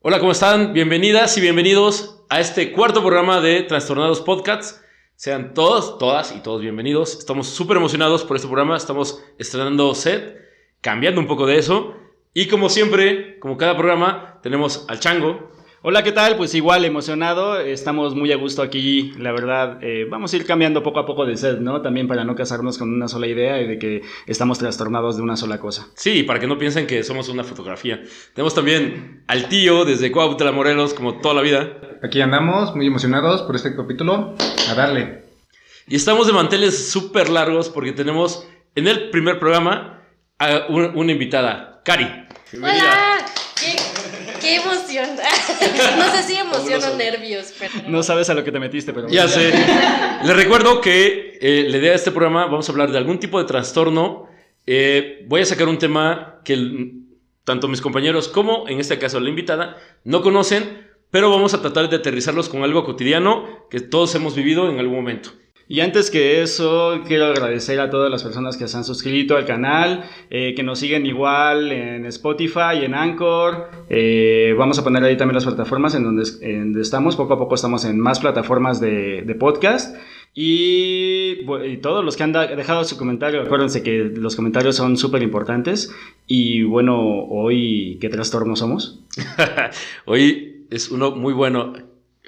[0.00, 0.72] Hola, ¿cómo están?
[0.72, 4.80] Bienvenidas y bienvenidos a este cuarto programa de Trastornados Podcasts.
[5.16, 7.18] Sean todos, todas y todos bienvenidos.
[7.18, 8.76] Estamos súper emocionados por este programa.
[8.76, 10.36] Estamos estrenando set,
[10.82, 11.94] cambiando un poco de eso.
[12.34, 15.50] Y como siempre, como cada programa, tenemos al Chango.
[15.88, 16.36] Hola, ¿qué tal?
[16.36, 20.82] Pues igual emocionado, estamos muy a gusto aquí, la verdad, eh, vamos a ir cambiando
[20.82, 21.80] poco a poco de set, ¿no?
[21.80, 25.36] También para no casarnos con una sola idea y de que estamos trastornados de una
[25.36, 25.86] sola cosa.
[25.94, 28.02] Sí, para que no piensen que somos una fotografía.
[28.34, 31.78] Tenemos también al tío desde Cuautla, Morelos, como toda la vida.
[32.02, 34.34] Aquí andamos, muy emocionados por este capítulo,
[34.68, 35.22] a darle.
[35.86, 40.02] Y estamos de manteles súper largos porque tenemos en el primer programa
[40.40, 42.26] a una, una invitada, Cari.
[42.54, 43.15] Hola, qué,
[44.46, 45.06] qué emoción.
[45.98, 47.72] No sé si emoción o nervios, pero.
[47.88, 49.08] No sabes a lo que te metiste, pero...
[49.08, 49.52] Ya sé.
[50.24, 53.38] Les recuerdo que eh, la idea de este programa vamos a hablar de algún tipo
[53.38, 54.28] de trastorno.
[54.66, 56.92] Eh, voy a sacar un tema que el-
[57.44, 61.88] tanto mis compañeros como en este caso la invitada no conocen, pero vamos a tratar
[61.88, 65.30] de aterrizarlos con algo cotidiano que todos hemos vivido en algún momento.
[65.68, 69.46] Y antes que eso, quiero agradecer a todas las personas que se han suscrito al
[69.46, 73.68] canal, eh, que nos siguen igual en Spotify, en Anchor.
[73.90, 77.16] Eh, vamos a poner ahí también las plataformas en donde, estamos.
[77.16, 79.96] Poco a poco estamos en más plataformas de, podcast.
[80.34, 81.44] Y,
[81.82, 85.92] todos los que han dejado su comentario, acuérdense que los comentarios son súper importantes.
[86.28, 89.00] Y bueno, hoy, ¿qué trastorno somos?
[90.04, 91.72] Hoy es uno muy bueno.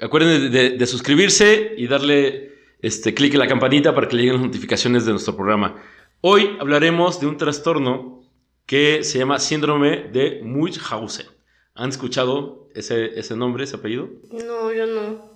[0.01, 2.49] Acuérdense de, de- de suscribirse y darle
[2.81, 5.75] este, clic en la campanita para que le lleguen las notificaciones de nuestro programa.
[6.21, 8.21] Hoy hablaremos de un trastorno
[8.65, 11.25] que se llama síndrome de Munchausen.
[11.75, 14.09] ¿Han escuchado ese, ese nombre, ese apellido?
[14.31, 15.29] No, yo no.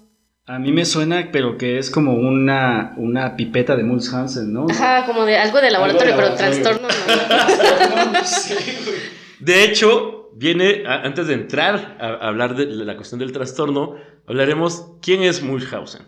[0.45, 4.65] A mí me suena, pero que es como una, una pipeta de Munchausen, ¿no?
[4.69, 6.63] Ajá, como de algo de laboratorio, Algo de pero laboratorio.
[6.63, 8.19] trastorno no.
[9.39, 13.95] De hecho, viene, a- antes de entrar a, a hablar de la cuestión del trastorno,
[14.27, 16.01] hablaremos quién es Munchausen.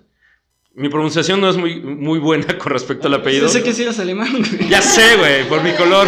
[0.78, 3.44] Mi pronunciación no es muy, muy buena con respecto al apellido.
[3.44, 4.70] Yo sé que sí eres alemán, güey.
[4.70, 6.06] Ya sé, güey, por mi color.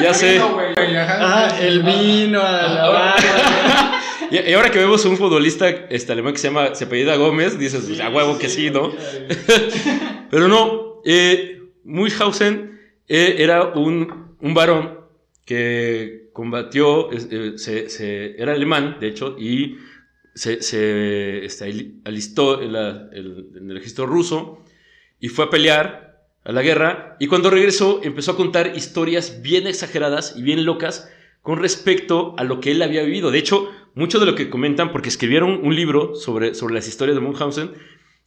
[0.00, 0.40] Ya sé.
[0.40, 3.94] Ah, el vino, a la barra.
[4.30, 7.58] Y, y ahora que vemos un futbolista este, alemán que se llama, se apellida Gómez,
[7.58, 8.92] dices, pues, a huevo que sí, ¿no?
[10.30, 15.00] Pero no, eh, Munchausen eh, era un, un varón
[15.46, 19.78] que combatió, eh, se, se- era alemán, de hecho, y
[20.38, 24.64] se, este, ali- alistó en, el- registro ruso
[25.20, 27.16] y fue a pelear a la guerra.
[27.18, 31.10] Y cuando regresó, empezó a contar historias bien exageradas y bien locas
[31.42, 33.30] con respecto a lo que él había vivido.
[33.30, 37.16] De hecho, mucho de lo que comentan, porque escribieron un libro sobre, sobre las historias
[37.16, 37.70] de Munchausen,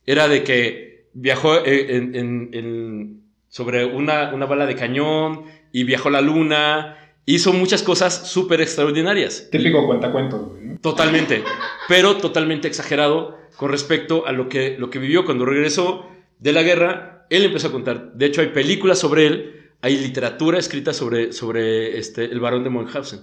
[0.06, 3.16] era de que viajó eh,
[3.48, 6.98] sobre una, una bala de cañón y viajó a la luna.
[7.26, 9.50] Hizo muchas cosas súper extraordinarias.
[9.52, 10.80] Típico cuentacuentos, ¿no?
[10.80, 11.44] Totalmente,
[11.88, 16.08] pero totalmente exagerado con respecto a lo que, lo que vivió cuando regresó
[16.40, 17.28] de la guerra.
[17.30, 18.14] Él empezó a contar.
[18.14, 22.72] De hecho, hay películas sobre él, hay literatura escrita sobre, sobre este, el varón de
[22.72, 23.22] Munchausen.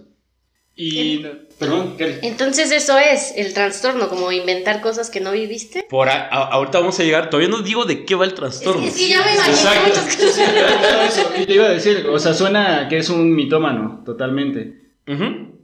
[0.78, 1.26] Y.
[1.58, 2.20] Perdón, Kelly.
[2.22, 5.84] Entonces, eso es el trastorno, como inventar cosas que no viviste.
[5.90, 8.86] Por a- a- ahorita vamos a llegar, todavía no digo de qué va el trastorno.
[8.86, 9.88] Es que ya me imaginé Exacto.
[9.88, 11.26] muchas cosas.
[11.40, 14.92] Y te iba a decir, o sea, suena que es un mitómano, totalmente.
[15.08, 15.57] Ujú.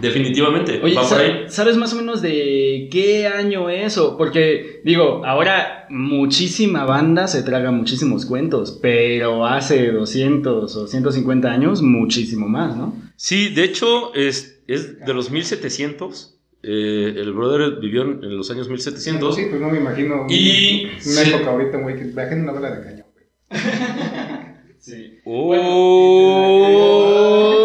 [0.00, 1.44] Definitivamente, Oye, va por ¿sa- ahí.
[1.48, 3.98] ¿sabes más o menos de qué año es?
[4.18, 11.82] Porque, digo, ahora muchísima banda se traga muchísimos cuentos, pero hace 200 o 150 años,
[11.82, 12.94] muchísimo más, ¿no?
[13.16, 16.28] Sí, de hecho, es, es de los 1700.
[16.64, 19.34] eh, el brother vivió en, los años 1700.
[19.34, 21.30] Sí, pues no me imagino Y- una sí.
[21.32, 22.04] época ahorita, güey, que
[22.42, 23.26] una bala de cañón, güey.
[24.78, 25.18] Sí.
[25.24, 25.52] Oh.
[25.54, 27.61] Sí, sí, claro.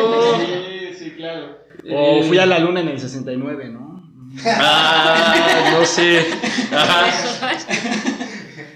[1.91, 3.87] O fui a la luna en el 69, ¿no?
[4.45, 6.25] Ah, no sé.
[6.71, 7.05] Ajá.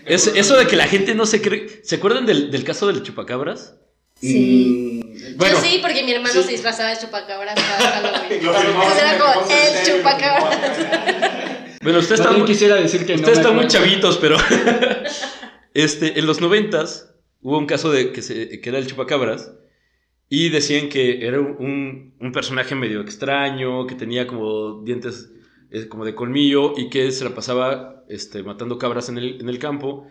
[0.06, 1.82] Es- eso de que la gente no se cree.
[1.84, 3.76] ¿Se acuerdan del, del caso del chupacabras?
[4.20, 5.02] Sí.
[5.04, 6.44] Mm, Bueno, Yo sí, porque mi hermano sí.
[6.44, 8.32] se disfrazaba de chupacabras para Halloween.
[8.32, 10.58] Entonces era como el chupacabras.
[11.82, 14.38] bueno, ustedes están, También quisiera decir que no ustedes me están muy chavitos, pero.
[15.74, 19.52] este, en los noventas hubo un caso de que, se, que era el chupacabras.
[20.34, 25.30] Y decían que era un, un personaje medio extraño, que tenía como dientes
[25.72, 29.50] eh, como de colmillo y que se la pasaba este, matando cabras en el, en
[29.50, 30.08] el campo.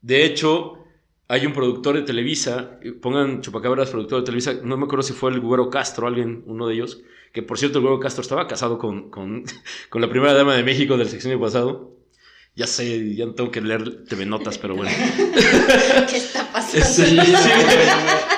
[0.00, 0.84] De hecho,
[1.26, 5.12] hay un productor de Televisa, eh, pongan Chupacabras, productor de Televisa, no me acuerdo si
[5.12, 7.02] fue el Güero Castro, alguien, uno de ellos,
[7.32, 9.42] que por cierto el Güero Castro estaba casado con, con,
[9.90, 11.96] con la primera dama de México del sexenio pasado.
[12.54, 14.90] Ya sé, ya no tengo que leer TV Notas, pero bueno.
[16.08, 17.22] ¿Qué está pasando?
[17.24, 17.50] Sí, Sí,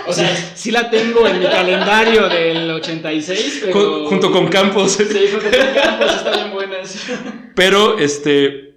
[0.07, 3.75] o sea, sí la tengo en mi calendario del 86, pero...
[4.05, 4.93] Ju- junto con Campos.
[4.93, 7.07] Sí, junto con Campos, está bien buenas.
[7.55, 8.75] Pero, este,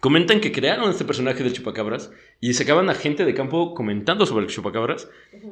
[0.00, 2.10] comentan que crearon este personaje del chupacabras
[2.40, 5.08] y sacaban a gente de campo comentando sobre el chupacabras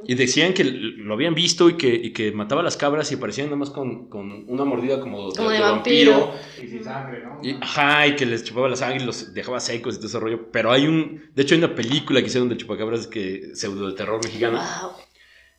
[0.07, 3.47] y decían que lo habían visto y que, y que mataba las cabras y parecían
[3.47, 6.33] nada más con, con una mordida como, Como de vampiro.
[6.63, 7.41] Y sin sangre, ¿no?
[7.43, 10.21] Y, ajá, y que les chupaba la sangre y los dejaba secos y todo ese
[10.21, 10.51] rollo.
[10.53, 13.95] Pero hay un, de hecho hay una película que hicieron del chupacabras que pseudo de
[13.97, 14.63] terror mexicano.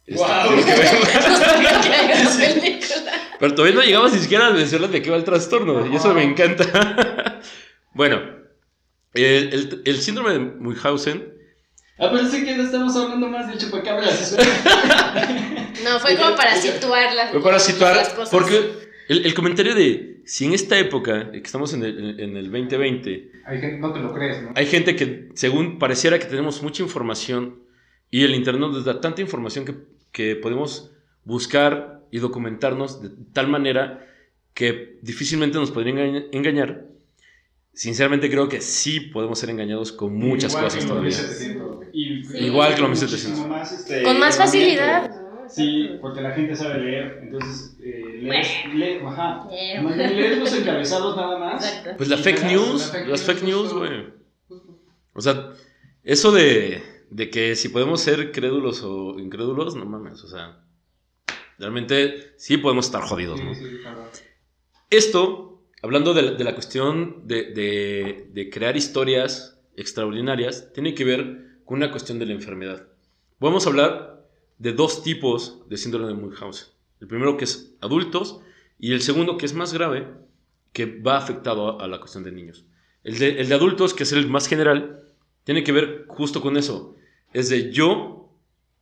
[0.07, 0.27] Wow.
[1.83, 2.79] Que.
[3.39, 6.13] Pero todavía no llegamos ni siquiera a mencionar de qué va el trastorno, y eso
[6.13, 7.41] me encanta.
[7.93, 8.21] bueno,
[9.13, 9.23] el,
[9.53, 11.31] el- el síndrome de Munchausen,
[11.99, 14.35] Ah, pero sí que no estamos hablando más del chupacabras.
[15.83, 18.29] No, fue como para situar las, fue para situar, las cosas.
[18.31, 18.71] porque
[19.09, 23.31] el, el comentario de si en esta época, que estamos en el, en el 2020,
[23.45, 24.51] Hay gente, no te lo crees, ¿no?
[24.55, 27.59] hay gente que, según pareciera que tenemos mucha información,
[28.09, 29.75] y el Internet nos da tanta información que,
[30.11, 30.91] que podemos
[31.25, 34.07] buscar y documentarnos de tal manera
[34.53, 36.85] que difícilmente nos podrían engaña- engañar.
[37.73, 41.09] Sinceramente creo que sí podemos ser engañados con muchas Igual cosas que todavía.
[41.09, 41.89] 1700, güey.
[41.91, 42.37] Y- Sí.
[42.37, 43.47] Igual que los muchísimo 1700.
[43.49, 45.09] más, este, Con más facilidad.
[45.49, 49.47] Sí, porque la gente sabe leer, entonces eh, lees, lee- ajá.
[49.49, 51.65] Lees los encabezados nada más.
[51.65, 51.91] Exacto.
[51.97, 54.13] Pues la fake news, la fake las fake news, güey.
[55.13, 55.51] O sea,
[56.03, 60.59] eso de, de que si podemos ser crédulos o incrédulos, no mames, o sea,
[61.59, 63.53] realmente sí podemos estar jodidos, ¿no?
[63.53, 64.09] Sí, sí, claro.
[64.89, 71.03] Esto, hablando de la, de la cuestión de, de- de crear historias extraordinarias, tiene que
[71.03, 72.87] ver con una cuestión de la enfermedad.
[73.39, 74.12] Vamos a hablar
[74.63, 76.69] de dos tipos de síndrome de Munchausen.
[77.01, 78.39] El primero que es adultos
[78.79, 80.07] y el segundo que es más grave,
[80.71, 82.65] que va afectado a, la cuestión de niños.
[83.03, 85.03] El de, el de adultos, que es el más general,
[85.43, 86.95] tiene que ver justo con eso.
[87.33, 88.31] Es de yo,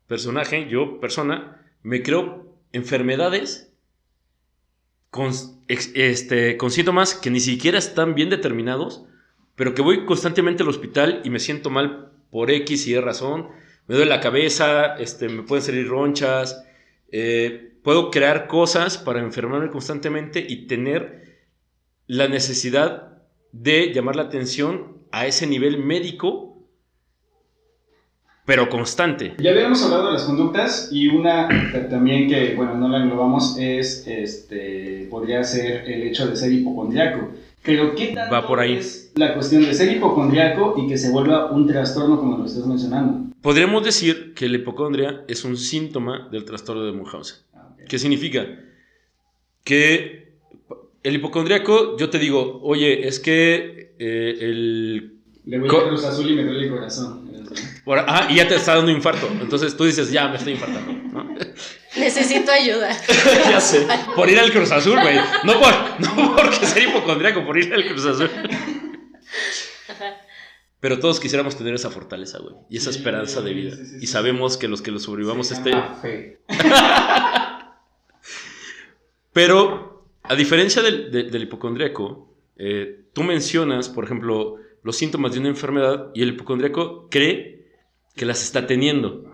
[0.05, 3.73] personaje, yo, persona, me creo enfermedades
[5.09, 5.31] con,
[5.67, 9.03] este, con síntomas que ni siquiera están bien determinados,
[9.55, 13.49] pero que voy constantemente al hospital y me siento mal por X y Y razón.
[13.91, 16.63] Me duele la cabeza, este, me pueden salir ronchas,
[17.11, 21.41] eh, puedo crear cosas para enfermarme constantemente y tener
[22.07, 23.17] la necesidad
[23.51, 26.57] de llamar la atención a ese nivel médico,
[28.45, 29.33] pero constante.
[29.39, 33.57] Ya habíamos hablado de las conductas y una ta- también que, bueno, no la englobamos
[33.59, 37.27] es, este, podría ser el hecho de ser hipocondriaco.
[37.61, 38.77] Pero ¿qué tanto Va por ahí.
[38.77, 42.65] es la cuestión de ser hipocondriaco y que se vuelva un trastorno como lo estás
[42.65, 43.30] mencionando?
[43.41, 47.37] Podríamos decir que la hipocondria es un síntoma del trastorno de Munchausen.
[47.53, 47.87] Ah, ok.
[47.87, 48.47] ¿Qué significa?
[49.63, 50.33] Que
[51.03, 55.17] el hipocondriaco, yo te digo, oye, es que eh, el...
[55.45, 57.31] Le voy a Cruz Azul y me duele el corazón.
[58.07, 59.27] ah, y ya te está dando infarto.
[59.41, 60.91] Entonces tú dices, ya me estoy infartando.
[61.11, 61.35] ¿no?
[61.97, 62.95] Necesito ayuda.
[63.49, 63.87] ya sé.
[64.15, 65.17] Por ir al Cruz Azul, güey.
[65.43, 68.29] No, por, no porque ser hipocondriaco, por ir al Cruz Azul.
[70.81, 72.55] Pero todos quisiéramos tener esa fortaleza, güey.
[72.69, 73.75] Y esa Sí, esperanza de vida.
[73.77, 75.71] sí, sí, y sabemos que los que lo sobrevivamos este...
[76.01, 76.39] fe.
[79.33, 85.39] Pero, a diferencia del, de- del hipocondríaco, eh, tú mencionas, por ejemplo, los síntomas de
[85.39, 87.69] una enfermedad y el hipocondríaco cree
[88.15, 89.25] que las está teniendo.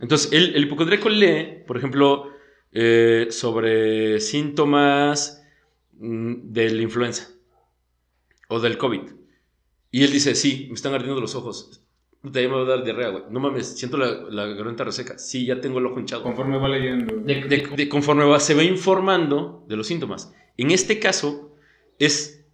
[0.00, 2.30] Entonces, el, el hipocondríaco lee, por ejemplo,
[2.72, 5.42] eh, sobre síntomas
[5.98, 7.28] mm, de la influenza
[8.48, 9.02] o del COVID.
[9.92, 11.80] Y él dice, sí, me están ardiendo los ojos.
[12.32, 13.24] Te me va a dar diarrea, güey.
[13.30, 15.18] No mames, siento la, la garganta reseca.
[15.18, 16.22] Sí, ya tengo el ojo hinchado.
[16.22, 17.14] Conforme va leyendo.
[17.16, 20.32] De- De- de- conforme va, se va informando de los síntomas.
[20.56, 21.54] En este caso,
[21.98, 22.44] es,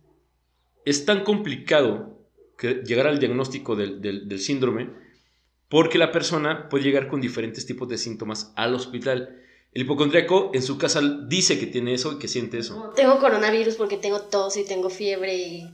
[0.85, 2.19] es tan complicado
[2.59, 4.91] que llegar al diagnóstico del, del- del síndrome
[5.69, 9.37] porque la persona puede llegar con diferentes tipos de síntomas al hospital.
[9.75, 12.91] El hipocondríaco en su casa dice que tiene eso y que siente eso.
[12.97, 15.71] Tengo coronavirus porque tengo tos y tengo fiebre y...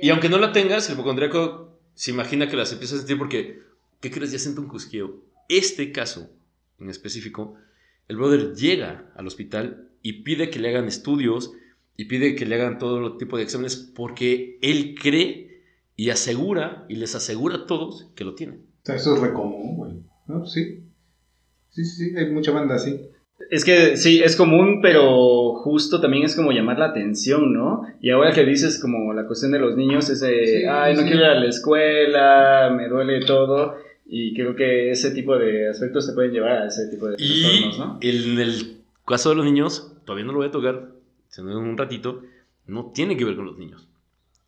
[0.00, 3.60] Y aunque no la tengas, el hipocondríaco se imagina que las empieza a sentir porque,
[4.00, 4.32] ¿qué crees?
[4.32, 5.22] Ya siento un cosquillo.
[5.48, 6.30] Este caso
[6.78, 7.56] en específico,
[8.08, 11.52] el brother llega al hospital y pide que le hagan estudios
[11.96, 15.62] y pide que le hagan todo tipo de exámenes porque él cree
[15.96, 18.66] y asegura y les asegura a todos que lo tienen.
[18.82, 19.92] O sea, eso es re común, güey.
[20.26, 20.46] ¿No?
[20.46, 20.82] Sí.
[21.70, 22.16] Sí, sí, sí.
[22.16, 23.08] Hay mucha banda así.
[23.50, 27.82] Es que sí, es común, pero justo también es como llamar la atención, ¿no?
[28.00, 31.00] Y ahora que dices como la cuestión de los niños es de, Sí, ay, no
[31.02, 31.06] sí.
[31.08, 33.76] quiero ir a la escuela, me duele todo.
[34.06, 37.78] Y creo que ese tipo de aspectos te pueden llevar a ese tipo de trastornos,
[37.78, 37.98] ¿no?
[38.00, 38.76] en el
[39.06, 40.88] caso de los niños, todavía no lo voy a tocar,
[41.28, 42.22] sino en un ratito,
[42.66, 43.88] no tiene que ver con los niños,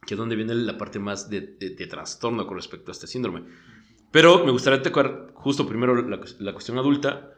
[0.07, 3.07] que es donde viene la parte más de, de- de trastorno con respecto a este
[3.07, 3.43] síndrome.
[4.13, 7.31] Pero me gustaría tocar justo primero la, la cuestión adulta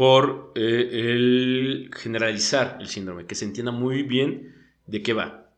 [0.00, 4.54] por eh, el generalizar el síndrome, que se entienda muy bien
[4.86, 5.50] de qué va.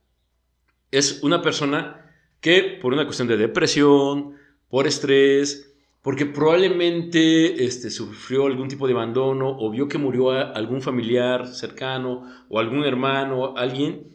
[0.90, 4.34] Es una persona que por una cuestión de depresión,
[4.68, 5.72] por estrés,
[6.02, 11.46] porque probablemente este, sufrió algún tipo de abandono o vio que murió a algún familiar
[11.46, 14.08] cercano o algún hermano, alguien.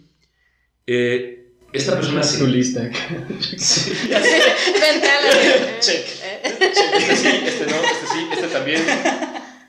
[0.88, 2.82] eh, esta persona es tu lista.
[4.10, 4.22] La-
[5.80, 6.06] Check.
[6.22, 8.82] Eh, Este sí, este no, este sí, este también.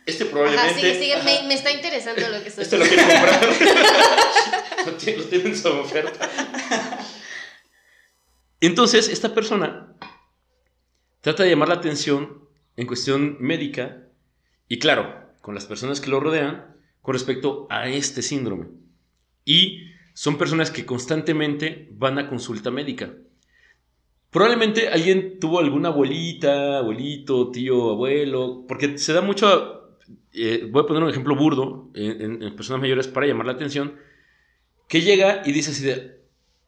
[0.08, 0.80] Este Ajá, probablemente.
[0.80, 1.22] sigue, sigue.
[1.22, 3.40] Me, me está interesando lo que estás Este lo comprar.
[4.86, 6.30] lo, tiene, lo tiene en su oferta.
[8.58, 9.94] Entonces, esta persona
[11.20, 14.08] trata de llamar la atención en cuestión médica
[14.66, 18.68] y, claro, con las personas que lo rodean con respecto a este síndrome.
[19.44, 23.12] Y son personas que constantemente van a consulta médica.
[24.30, 29.78] Probablemente alguien tuvo alguna abuelita, abuelito, tío, abuelo, porque se da mucho,
[30.34, 33.52] eh, voy a poner un ejemplo burdo en, en- en personas mayores para llamar la
[33.52, 33.94] atención,
[34.88, 36.20] que llega y dice así de,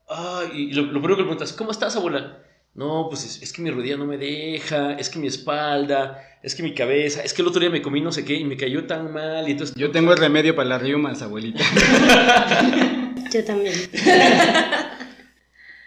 [0.09, 2.43] "Ay", y lo, lo primero que le preguntas, ¿cómo estás, abuela?
[2.75, 6.55] No, pues es, es que mi rodilla no me deja, es que mi espalda, es
[6.55, 8.57] que mi cabeza, es que el otro día me comí no sé qué y me
[8.57, 9.75] cayó tan mal y entonces...
[9.77, 11.65] Yo tengo el remedio para las riumas, abuelita.
[13.33, 13.75] Yo también.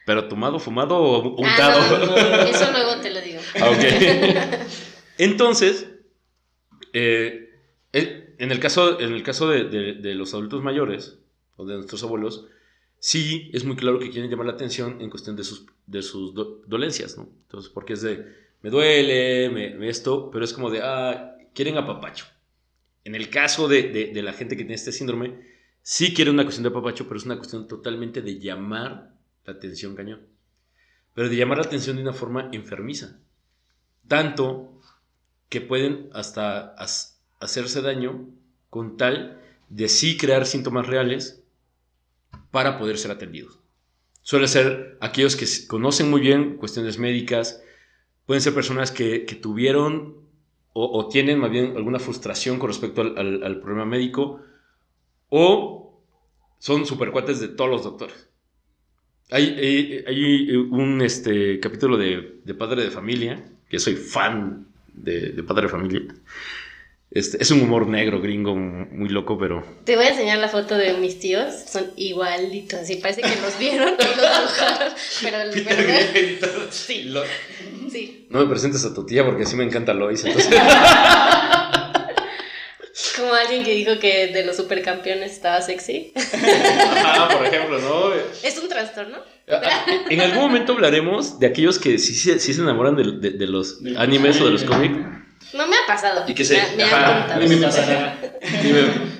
[0.06, 2.00] Pero tomado, fumado o Ah, untado.
[2.00, 3.40] no, no, eso luego te lo digo.
[3.62, 3.84] Ah, ok.
[5.18, 5.88] Entonces,
[6.92, 7.43] eh,
[7.94, 11.20] en el caso, en el caso de, de- de los adultos mayores,
[11.58, 12.48] o de nuestros abuelos,
[13.00, 16.34] sí es muy claro que quieren llamar la atención en cuestión de sus, de sus
[16.34, 17.30] do- dolencias, ¿no?
[17.44, 18.26] Entonces, porque es de,
[18.62, 22.26] me duele, me, me esto, pero es como de, ah, quieren apapacho.
[23.04, 25.42] En el caso de, de- de la gente que tiene este síndrome,
[25.82, 29.14] sí quiere una cuestión de apapacho, pero es una cuestión totalmente de llamar
[29.46, 30.22] la atención cañón.
[31.14, 33.20] Pero de llamar la atención de una forma enfermiza.
[34.08, 34.80] Tanto
[35.50, 37.13] que pueden hasta has-
[37.44, 38.28] hacerse daño
[38.70, 41.44] con tal de sí crear síntomas reales
[42.52, 43.60] para poder ser atendidos.
[44.22, 47.62] Suele ser aquellos que conocen muy bien cuestiones médicas,
[48.26, 50.16] pueden ser personas que, tuvieron
[50.76, 54.42] o, tienen más bien alguna frustración con respecto al, al- al problema médico,
[55.30, 56.02] o
[56.60, 58.30] son supercuates de todos los doctores.
[59.30, 65.30] Hay, hay- hay un este, capítulo de, de Padre de Familia, que soy fan de,
[65.32, 66.02] de Padre de Familia.
[67.16, 69.64] Este, es un humor negro, gringo, muy loco, pero...
[69.86, 71.54] Te voy a enseñar la foto de mis tíos.
[71.72, 72.80] Son igualitos.
[72.80, 74.94] Así parece que los vieron y los dibujaron.
[75.22, 75.38] Pero.
[76.72, 77.04] Sí.
[77.04, 77.24] Lo-
[77.92, 78.26] Sí.
[78.32, 80.26] No me presentes a tu tía porque así me encanta Lois.
[80.26, 80.52] Entonces...
[83.18, 86.14] Como alguien que dijo que de los supercampeones estaba sexy.
[86.16, 88.14] Ajá, por ejemplo, ¿no?
[88.44, 89.18] ¿Es un trastorno?
[90.10, 93.48] En algún momento hablaremos de aquellos que sí, se- sí se enamoran de, de- de
[93.48, 94.96] los animes o de los cómics.
[95.54, 96.24] No me ha pasado.
[96.28, 98.40] Y que se- Me, me ajá, han pasará.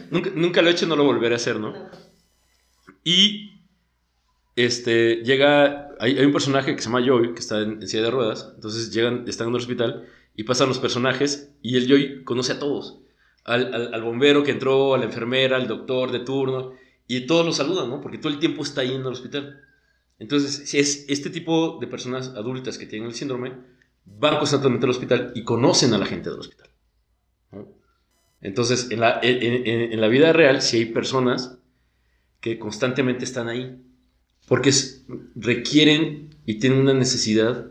[0.10, 1.72] Nunca, nunca lo he hecho, no lo volveré a hacer, ¿no?
[1.72, 1.90] No.
[3.04, 3.62] Y
[4.56, 8.04] este, llega, hay, hay un personaje que se llama Joy, que está en, en silla
[8.04, 12.24] de ruedas, entonces llegan, están en el hospital y pasan los personajes y el Joy
[12.24, 13.00] conoce a todos,
[13.46, 16.74] al, al- al bombero que entró, a la enfermera, al doctor de turno,
[17.08, 18.00] y todos lo saludan, ¿no?
[18.02, 19.60] Porque todo el tiempo está ahí en el hospital.
[20.20, 23.54] Entonces, si es este tipo de personas adultas que tienen el síndrome,
[24.06, 26.70] van constantemente al hospital y conocen a la gente del hospital.
[27.52, 27.68] ¿no?
[28.42, 31.58] Entonces, en la, en- en- en la vida real, sí hay personas
[32.42, 33.78] que constantemente están ahí,
[34.48, 35.06] porque es-
[35.36, 37.68] requieren y tienen una necesidad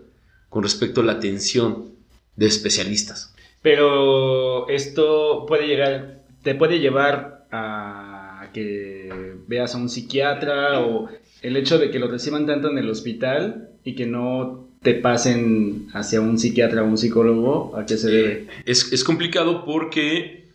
[0.49, 1.93] con respecto a la atención
[2.37, 3.35] de especialistas.
[3.61, 11.09] Pero esto puede llegar, te puede llevar a que veas a un psiquiatra o
[11.43, 15.89] el hecho de que lo reciban tanto en el hospital y que no te pasen
[15.95, 18.49] hacia un psiquiatra o un psicólogo, ¿a qué se debe?
[18.67, 20.51] Es, es complicado porque,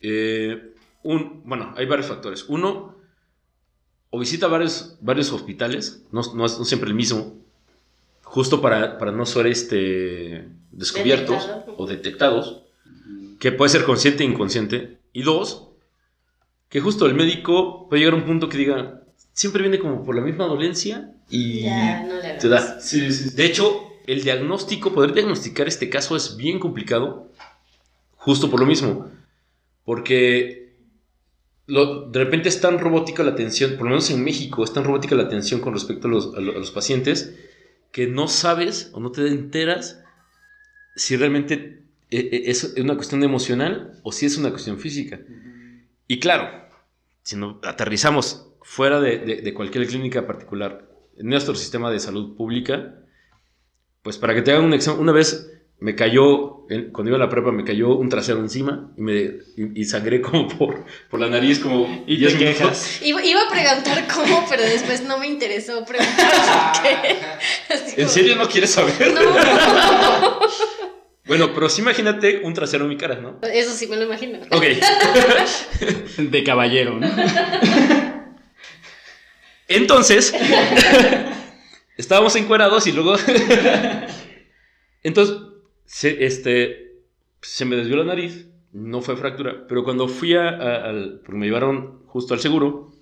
[0.00, 0.72] eh,
[1.02, 2.44] un, bueno, hay varios factores.
[2.48, 2.96] Uno,
[4.10, 7.34] o visita varios, varios hospitales, no, no es no siempre el mismo,
[8.22, 11.74] justo para, para no ser este, descubiertos Detectado.
[11.76, 12.62] o detectados,
[13.40, 14.98] que puede ser consciente e inconsciente.
[15.12, 15.68] Y dos,
[16.68, 19.02] que justo el médico puede llegar a un punto que diga,
[19.38, 22.80] siempre viene como por la misma dolencia y Ya, no le te da.
[22.80, 27.30] Sí, sí, De hecho, el diagnóstico, poder diagnosticar este caso es bien complicado,
[28.16, 29.10] justo por lo mismo,
[29.84, 30.72] porque
[31.66, 34.82] lo- de repente es tan robótica la atención, por lo menos en México, es tan
[34.84, 37.34] robótica la atención con respecto a los, a lo- a los pacientes,
[37.92, 40.00] que no sabes o no te enteras
[40.96, 45.20] si realmente eh, eh, es una cuestión emocional o si es una cuestión física.
[46.08, 46.48] Y claro,
[47.22, 52.36] si no aterrizamos fuera de, de, de cualquier clínica particular, en nuestro sistema de salud
[52.36, 52.96] pública,
[54.02, 57.20] pues para que te hagan un examen, una vez me cayó, en- cuando iba a
[57.26, 59.14] la prepa, me cayó un trasero encima y, me,
[59.56, 63.00] y, y sangré como por, por la nariz, como Y 10 te quejas.
[63.02, 66.30] Iba, iba a preguntar cómo, pero después no me interesó preguntar
[66.74, 67.16] por qué.
[67.74, 69.12] Así ¿En como- serio no quieres saber?
[69.14, 69.20] No.
[71.26, 73.38] Bueno, pero sí imagínate un trasero en mi cara, ¿no?
[73.42, 74.38] Eso sí me lo imagino.
[74.50, 74.64] Ok.
[76.18, 77.06] De caballero, ¿no?
[79.68, 80.34] Entonces,
[81.96, 83.16] estábamos encuerados y luego.
[85.02, 85.36] Entonces,
[85.84, 86.96] se, este,
[87.42, 91.20] se me desvió la nariz, no fue fractura, pero cuando fui a, al.
[91.24, 92.92] Porque me llevaron justo al seguro,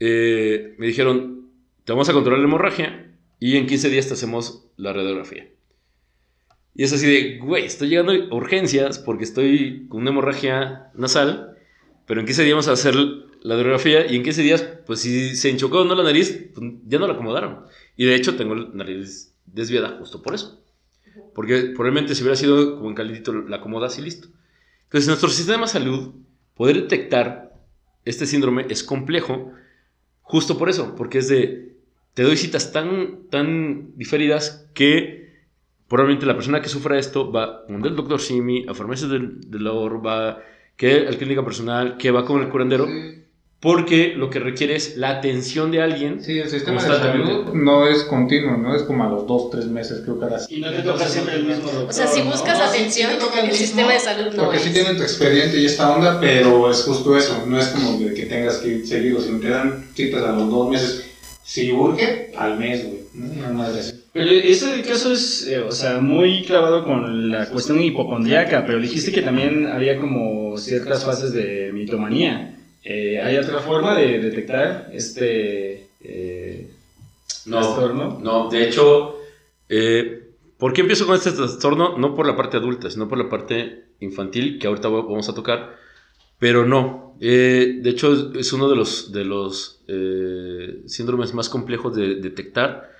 [0.00, 1.48] eh, me dijeron:
[1.84, 5.48] Te vamos a controlar la hemorragia y en 15 días te hacemos la radiografía.
[6.74, 11.51] Y es así de, güey, estoy llegando a urgencias porque estoy con una hemorragia nasal,
[12.06, 15.36] pero en 15 días vamos a hacer la radiografía y en 15 días, pues si
[15.36, 17.64] se enchocó o no la nariz, pues, ya no la acomodaron.
[17.96, 20.62] Y de hecho tengo la nariz desviada justo por eso.
[21.34, 24.28] Porque probablemente si hubiera sido como en caldito, la acomodas y listo.
[24.84, 26.12] Entonces, nuestro sistema de salud,
[26.54, 27.54] poder detectar
[28.04, 29.52] este síndrome es complejo
[30.20, 31.76] justo por eso, porque es de,
[32.14, 35.30] te doy citas tan, tan diferidas que
[35.88, 39.64] probablemente la persona que sufra esto va donde el doctor Simi, a farmacias del, del
[39.64, 40.42] labor, va
[40.76, 43.18] que al clínica personal, que va con el curandero, Sí,
[43.60, 46.20] porque lo que requiere es la atención de alguien.
[46.20, 48.74] sí, el sistema de salud no es continuo, ¿no?
[48.74, 50.56] Es como a los dos, tres meses, creo que ahora sí.
[50.56, 51.88] Y no te toca siempre el mismo doctor.
[51.88, 52.30] O sea, si ¿no?
[52.32, 54.64] buscas No, atención, toca el el mismo, sistema de salud no Porque es.
[54.64, 57.44] sí tienen tu expediente y esta onda, pero es justo eso.
[57.46, 60.50] No es como de que tengas que ir seguido, sino te dan citas a los
[60.50, 61.04] dos meses.
[61.44, 63.01] Si urge, al mes, güey.
[63.14, 63.64] ¿No?
[64.12, 69.12] Pero ese caso es, eh, o sea, muy clavado con la cuestión hipocondriaca, pero dijiste
[69.12, 72.58] que también había como ciertas fases de mitomanía.
[72.84, 76.68] Eh, ¿Hay otra forma de detectar este eh,
[77.44, 78.18] trastorno?
[78.22, 79.16] No, de hecho,
[79.68, 81.96] eh, ¿por qué empiezo con este trastorno?
[81.98, 85.34] No por la parte adulta, sino por la parte infantil, que ahorita va- vamos a
[85.34, 85.76] tocar,
[86.38, 87.16] pero no.
[87.20, 92.16] Eh, de hecho, es, es uno de los, de los eh, síndromes más complejos de
[92.16, 92.90] detectar,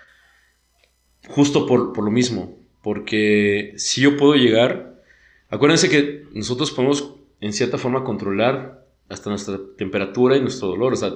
[1.29, 5.03] justo por, por lo mismo, porque si yo puedo llegar,
[5.49, 10.97] acuérdense que nosotros podemos en cierta forma controlar hasta nuestra temperatura y nuestro dolor, o
[10.97, 11.15] sea,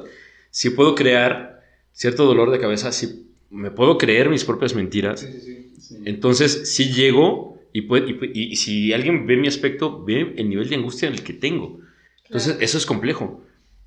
[0.50, 1.60] si puedo crear
[1.92, 5.80] cierto dolor de cabeza, si me puedo creer mis propias mentiras, Sí, sí, sí.
[5.80, 5.96] Sí.
[6.04, 10.34] entonces si llego y, puede- y pu- y- y si alguien ve mi aspecto, ve
[10.36, 11.78] el nivel de angustia en el que tengo.
[12.24, 12.64] Entonces Claro.
[12.64, 13.42] eso es complejo,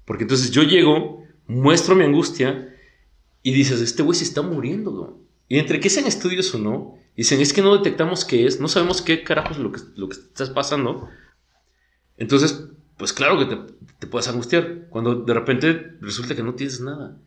[0.06, 2.74] porque entonces yo llego, muestro mi angustia
[3.44, 4.92] y dices, este güey se está muriendo.
[4.92, 5.29] ¿no?
[5.50, 8.68] Y entre que sean estudios o no, dicen, es que no detectamos qué es, no
[8.68, 11.10] sabemos qué carajos es lo que, lo que estás pasando.
[12.18, 13.58] Entonces, pues claro que te,
[13.98, 17.18] te puedes angustiar cuando de repente resulta que no tienes nada.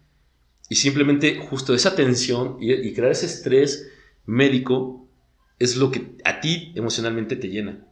[0.69, 3.91] Y simplemente justo esa tensión y, crear ese estrés
[4.25, 5.09] médico
[5.59, 7.85] es lo que a ti emocionalmente te llena.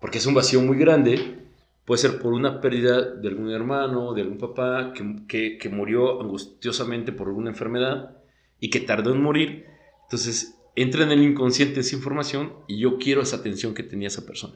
[0.00, 1.40] Porque es un vacío muy grande.
[1.84, 7.10] Puede ser por una pérdida de algún hermano, de algún papá que- que murió angustiosamente
[7.10, 8.16] por alguna enfermedad
[8.64, 9.66] y que tardó en morir.
[10.04, 14.24] Entonces entra en el inconsciente esa información y yo quiero esa atención que tenía esa
[14.24, 14.54] persona.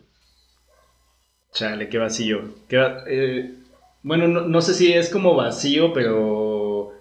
[1.52, 2.40] Chale, qué vacío.
[2.70, 3.54] Eh,
[4.02, 6.92] bueno, no, no sé si es como vacío, pero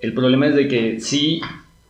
[0.00, 1.40] el problema es de que sí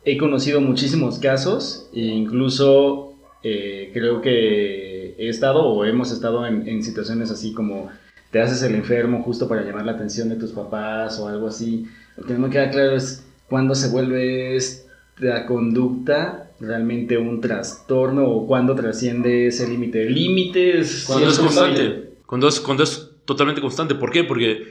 [0.07, 6.67] he conocido muchísimos casos e incluso eh, creo que he estado o hemos estado en,
[6.67, 7.91] en situaciones así como
[8.31, 11.87] te haces el enfermo justo para llamar la atención de tus papás o algo así.
[12.17, 18.27] Lo que no me queda claro es cuándo se vuelve esta conducta realmente un trastorno
[18.27, 20.07] o cuándo trasciende ese límite.
[20.07, 22.15] El límite es Cuando es constante.
[22.25, 23.95] Cuando es, cuando es totalmente constante.
[23.95, 24.25] ¿Por qué?
[24.25, 24.69] Porque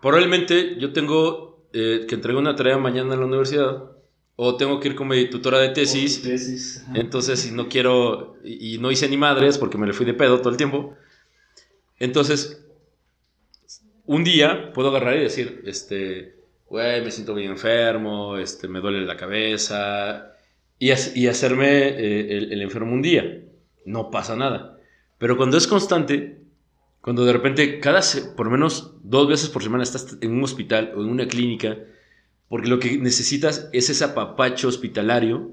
[0.00, 3.82] probablemente yo tengo eh, que entregar una tarea mañana en la universidad
[4.36, 6.22] o tengo que ir con mi tutora de tesis.
[6.22, 6.82] Tesis.
[6.88, 6.98] ajá.
[6.98, 10.14] Entonces, si no quiero y y no hice ni madres porque me le fui de
[10.14, 10.96] pedo todo el tiempo.
[11.98, 12.64] Entonces,
[14.06, 16.41] un día puedo agarrar y decir, este,
[16.72, 20.32] güey, me siento bien enfermo, este, me duele la cabeza
[20.78, 23.42] y, hac- y hacerme eh, el, enfermo un día.
[23.84, 24.78] No pasa nada.
[25.18, 26.40] Pero cuando es constante,
[27.02, 28.00] cuando de repente cada,
[28.36, 31.76] por menos dos veces por semana estás en un hospital o en una clínica,
[32.48, 35.52] porque lo que necesitas es ese apapacho hospitalario,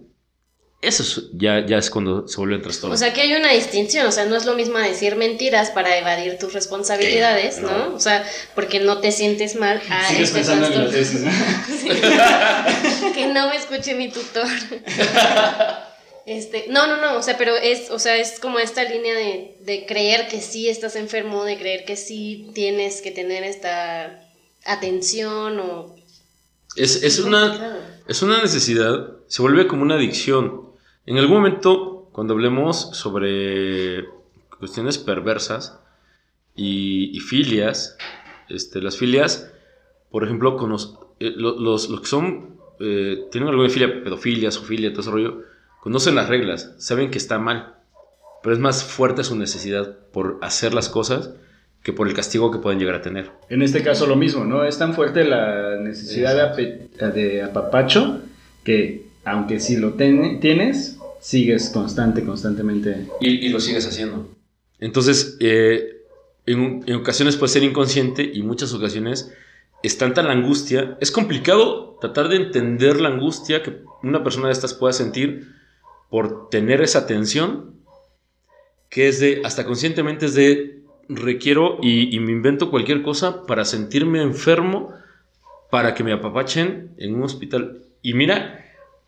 [0.82, 2.94] eso es- ya, ya es cuando se vuelve trastorno.
[2.96, 5.98] O sea que hay una distinción, o sea, no es lo mismo decir mentiras para
[5.98, 7.94] evadir tus responsabilidades, ¿no?
[7.96, 11.32] O sea, porque no te sientes mal a Sigues este pensando en la tesis, ¿no?
[11.82, 11.90] Sí.
[13.14, 14.48] que no me escuche mi tutor.
[16.26, 19.56] Este, no, no, no, o sea, pero es, o sea, es como esta línea de,
[19.62, 24.22] de creer que sí estás enfermo, de creer que sí tienes que tener esta
[24.64, 25.96] atención o...
[26.76, 30.69] Es, es, una, es una necesidad, se vuelve como una adicción.
[31.06, 34.06] En algún momento, cuando hablemos sobre
[34.60, 35.80] cuestiones perversas
[36.56, 37.98] y, y filias,
[38.50, 39.52] este, las filias,
[40.12, 44.52] por ejemplo, con los, eh, lo- los, los que son, eh, tienen alguna filia, pedofilia,
[44.52, 45.42] zoofilia, todo ese rollo,
[45.82, 47.76] conocen las reglas, saben que está mal,
[48.44, 51.32] pero es más fuerte su necesidad por hacer las cosas
[51.84, 53.32] que por el castigo que pueden llegar a tener.
[53.50, 54.66] En este caso lo mismo, ¿no?
[54.66, 58.22] Es tan fuerte la necesidad de, de apapacho
[58.66, 63.08] que aunque si lo tienes, sigues constante, constantemente.
[63.22, 64.30] Y, y lo sigues haciendo.
[64.80, 66.04] Entonces, eh,
[66.46, 69.32] en, en ocasiones puede ser inconsciente y muchas ocasiones
[69.84, 70.98] es tanta la angustia.
[71.02, 75.54] Es complicado tratar de entender la angustia que una persona de estas pueda sentir
[76.10, 77.76] por tener esa tensión,
[78.90, 83.66] que es de, hasta conscientemente es de, requiero y, y me invento cualquier cosa para
[83.66, 84.94] sentirme enfermo,
[85.70, 87.84] para que me apapachen en un hospital.
[88.02, 88.59] Y mira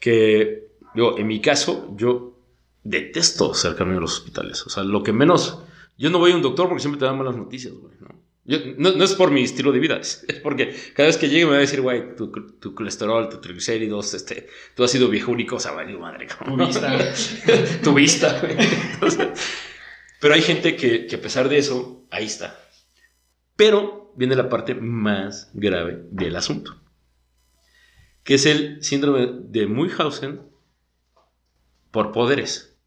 [0.01, 2.37] que, yo, en mi caso, yo
[2.83, 4.65] detesto acercarme a los hospitales.
[4.65, 5.59] O sea, lo que menos.
[5.97, 7.93] Yo no voy a un doctor porque siempre te dan malas noticias, güey.
[8.01, 8.19] ¿no?
[8.43, 11.45] Yo- no, no es por mi estilo de vida, es, porque cada vez que llegue
[11.45, 15.31] me va a decir, güey, tu, tu colesterol, tu triglicéridos, este, tú has sido viejo
[15.31, 16.67] único, o sea, valió madre, Tu cabrón.
[16.67, 17.13] vista.
[17.83, 18.55] tu vista, güey.
[18.93, 19.27] Entonces,
[20.19, 22.59] pero hay gente que, que a pesar de eso, ahí está.
[23.55, 26.80] Pero viene la parte más grave del asunto,
[28.23, 30.41] que es el síndrome de Munchausen
[31.91, 32.77] por poderes,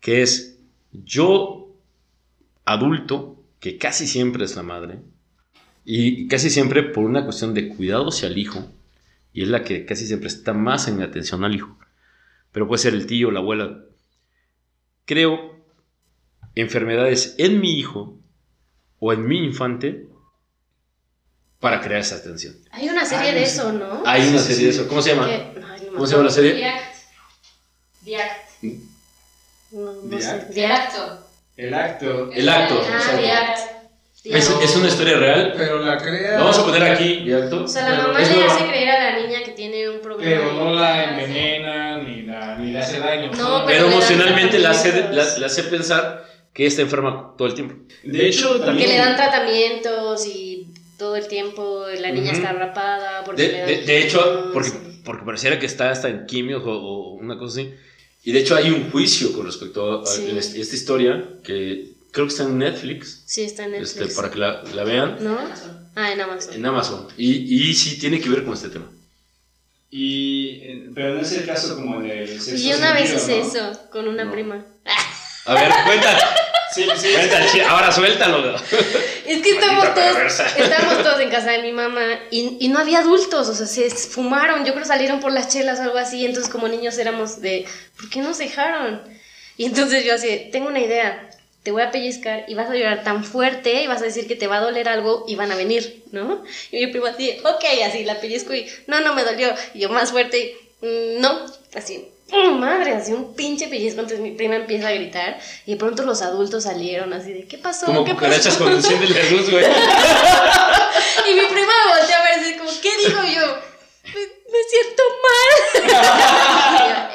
[0.00, 0.60] que es
[0.92, 1.74] yo
[2.64, 5.00] adulto, que casi siempre es la madre,
[5.84, 8.70] y casi siempre por una cuestión de cuidado hacia el hijo,
[9.32, 11.78] y es la que casi siempre está más en atención al hijo,
[12.52, 13.84] pero puede ser el tío, la abuela.
[15.04, 15.64] Creo
[16.54, 18.18] enfermedades en mi hijo
[19.00, 20.08] o en mi infante
[21.60, 22.54] para crear esa atención.
[22.72, 24.02] Hay una serie Ay, de eso, ¿no?
[24.06, 24.64] Hay una sí, serie sí.
[24.64, 24.88] de eso.
[24.88, 25.26] ¿Cómo se llama?
[25.26, 26.54] Que- ay, no ¿Cómo se llama la serie?
[26.54, 26.94] Diact.
[28.02, 28.62] Diact.
[29.70, 30.52] No, no ¿Diac?
[30.52, 30.64] sé.
[30.64, 31.18] El acto.
[31.56, 32.32] El acto.
[32.32, 33.22] El acto, Ah, exacto.
[33.22, 33.58] Diac.
[34.24, 35.52] Es, una historia real.
[35.56, 36.32] Pero la crea.
[36.32, 37.64] La vamos a poner aquí, acto.
[37.64, 40.30] O sea, la Pero mamá le hace creer a la niña que tiene un problema.
[40.30, 43.30] Pero no la envenena ni, la, ni le hace daño.
[43.32, 47.74] No, Pero emocionalmente la hace, la, la hace pensar que está enferma todo el tiempo.
[48.02, 48.88] De hecho, Porque también.
[48.88, 52.36] le dan tratamientos y todo el tiempo la niña Ujú.
[52.40, 53.24] está rapada.
[53.24, 56.70] Porque De, de- de hecho, porque, y- porque pareciera que está hasta en quimios o,
[56.72, 57.74] o una cosa así.
[58.24, 60.26] Y de hecho hay un juicio con respecto a, a Sí.
[60.36, 63.96] esta esta historia que creo que está en Netflix, Sí, está en Netflix.
[64.00, 65.36] este, para que la, la vean, ¿No?
[65.96, 66.54] Ah, en Amazon.
[66.54, 67.08] en Amazon.
[67.18, 68.86] Y, y sí tiene que ver con este tema.
[69.90, 73.70] Y, pero no es el caso como sexto Y yo una vez sentido, hice ¿no?
[73.70, 74.32] eso con una No.
[74.32, 74.64] prima.
[75.46, 76.18] A ver, cuenta,
[76.74, 77.60] Sí, sí.
[77.60, 78.56] ahora suéltalo.
[79.26, 82.98] Es que Maldita todos, estábamos todos en casa de mi mamá y, y no había
[83.00, 86.50] adultos, o sea, se fumaron, yo creo salieron por las chelas o algo así, entonces
[86.52, 89.02] como niños éramos de, ¿por qué nos dejaron?
[89.56, 91.30] Y entonces yo así, tengo una idea,
[91.62, 94.36] te voy a pellizcar y vas a llorar tan fuerte y vas a decir que
[94.36, 96.42] te va a doler algo y van a venir, ¿no?
[96.70, 99.88] Y mi prima así, ok, así la pellizco y, no, no me dolió, y yo
[99.90, 100.38] más fuerte,
[100.82, 102.23] y, "Mm, no, así, "Oh,
[102.58, 106.22] madre, así un pinche pellizco, entonces mi prima empieza a gritar y de pronto los
[106.22, 107.86] adultos salieron así de, ¿qué pasó?
[107.86, 109.64] Como ¿Qué cucarachas pasó?" con enciende la luz, güey.
[111.30, 113.56] Y mi prima me volteó a ver así como, ¿qué digo yo?
[114.04, 115.94] Me, me siento mal.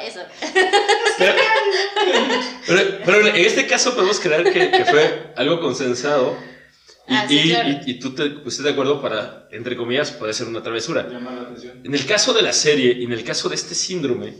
[0.02, 0.20] Y yo, Eso.
[1.18, 1.34] Pero,
[2.66, 6.36] pero- pero en este caso podemos creer que, que fue algo consensado.
[7.08, 7.68] Y, Ah, sí, y- claro.
[7.68, 11.08] y- y tú te pusiste de acuerdo para, entre comillas, puede ser una travesura.
[11.10, 11.80] Llama la atención.
[11.84, 14.34] En el caso de la serie y en el caso de este síndrome,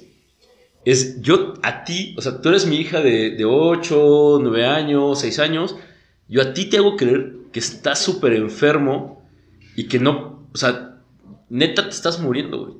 [0.84, 5.20] es yo a ti, o sea, tú eres mi hija de, de 8, 9 años,
[5.20, 5.76] 6 años,
[6.28, 9.22] yo a ti te hago creer que estás súper enfermo
[9.76, 10.98] y que no, o sea,
[11.48, 12.74] neta te estás muriendo, güey.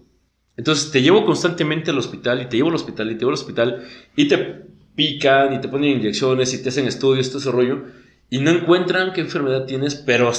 [0.57, 3.35] Entonces te llevo constantemente al hospital y te llevo al hospital y te llevo al
[3.35, 3.85] hospital
[4.15, 7.85] y te pican y te ponen inyecciones y te hacen estudios, todo ese rollo,
[8.29, 10.31] y no encuentran qué enfermedad tienes, pero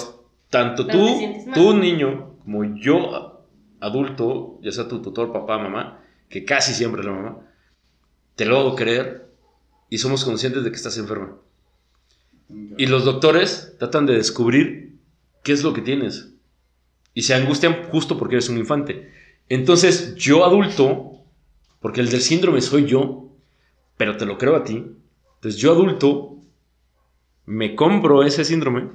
[0.50, 3.46] tanto Pero tú, tú niño, como yo
[3.80, 7.51] adulto, ya sea tu tutor, papá, mamá, que casi siempre es la mamá,
[8.42, 9.28] te lo hago creer
[9.88, 11.38] y somos conscientes de que estás enferma.
[12.76, 14.96] Y los doctores tratan de descubrir
[15.44, 16.34] qué es lo que tienes.
[17.14, 19.12] Y se angustian justo porque eres un infante.
[19.48, 21.24] Entonces, yo adulto,
[21.82, 23.30] porque el del síndrome soy yo,
[23.96, 24.88] pero te lo creo a ti.
[25.36, 26.38] Entonces, yo adulto,
[27.46, 28.90] me compro ese síndrome.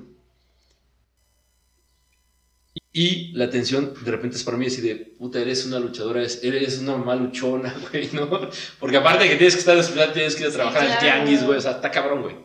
[2.99, 6.43] Y la atención de repente es para mí así de, puta, eres una luchadora, es-
[6.43, 8.31] eres una mamá luchona, güey, ¿no?
[8.81, 11.01] Porque aparte de que tienes que estar despertado, tienes que ir a trabajar al claro.
[11.03, 12.37] tianguis, güey, o sea, está cabrón, güey.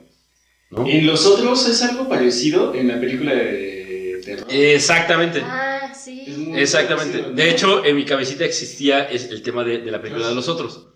[0.72, 0.86] ¿No?
[0.88, 4.48] En los otros es algo parecido en la película de terror.
[4.52, 5.42] Exactamente.
[5.44, 6.24] Ah, sí.
[6.56, 7.20] Exactamente.
[7.20, 7.36] parecido, ¿no?
[7.36, 10.88] De hecho, en mi cabecita existía el tema de, de la película de los otros.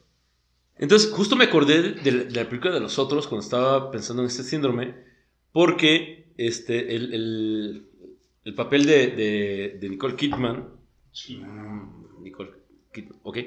[0.77, 4.21] Entonces, justo me acordé de, la- de la película de los otros cuando estaba pensando
[4.21, 4.95] en este síndrome,
[5.53, 7.85] porque este, el, el-
[8.45, 10.69] el papel de, de- de Nicole Kidman,
[11.29, 12.51] mm, Nicole
[12.93, 13.37] Kidman, ok,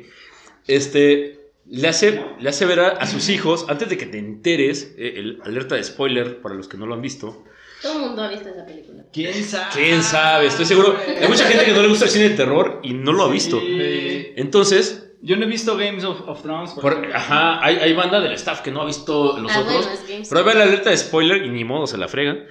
[0.67, 4.95] este, le hace, le hace ver a, a sus hijos, antes de que te enteres,
[4.99, 7.45] eh, el alerta de spoiler para los que no lo han visto,
[7.83, 9.05] Todo el mundo ha visto esa película.
[9.13, 9.71] ¿Quién sabe?
[9.75, 12.81] quién sabe, estoy seguro, hay mucha gente que no le gusta el cine de terror
[12.83, 13.61] y no lo ha visto.
[13.61, 14.33] Sí.
[14.37, 16.73] Entonces, Yo no he visto Games of, of Thrones.
[16.73, 19.87] por ajá, hay, hay banda del staff que no ha visto los Ah, otros.
[19.87, 22.45] bueno, pero ahí va la alerta de spoiler y ni modo se la fregan.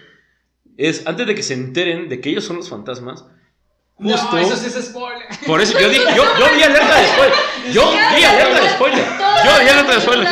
[0.77, 3.25] Es antes de que se enteren de que ellos son los fantasmas.
[3.95, 4.29] Justo.
[4.31, 5.27] No, eso sí es spoiler.
[5.45, 7.37] Por eso yo dije, yo, yo vi alerta de spoiler.
[7.73, 9.05] Yo vi alerta de spoiler.
[9.43, 10.27] Yo vi alerta de spoiler.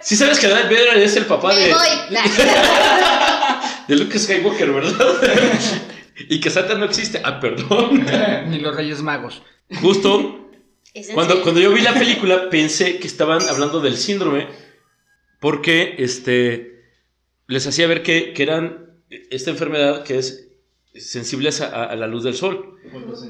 [0.00, 1.74] Sí sabes que Darth Vader es el papá de,
[3.88, 5.16] de Luke Skywalker, ¿verdad?
[6.28, 7.22] y que Satan no existe.
[7.24, 8.06] Ah, perdón.
[8.48, 9.42] Ni los Reyes Magos.
[9.80, 10.50] Justo
[10.92, 14.46] ¿Es en Cuando, cuando yo vi la película pensé que estaban hablando del síndrome
[15.40, 16.73] porque este,
[17.46, 20.44] les hacía ver que, que eran esta enfermedad que es
[20.94, 22.78] sensibles a, la luz del sol.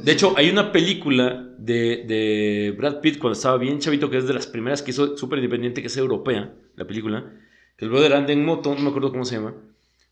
[0.02, 4.34] De hecho, hay una película de, Brad Pitt cuando estaba bien chavito, que es de
[4.34, 7.32] las primeras que hizo súper independiente, que es europea, la película,
[7.76, 9.54] que el brother anda en moto, no me acuerdo cómo se llama,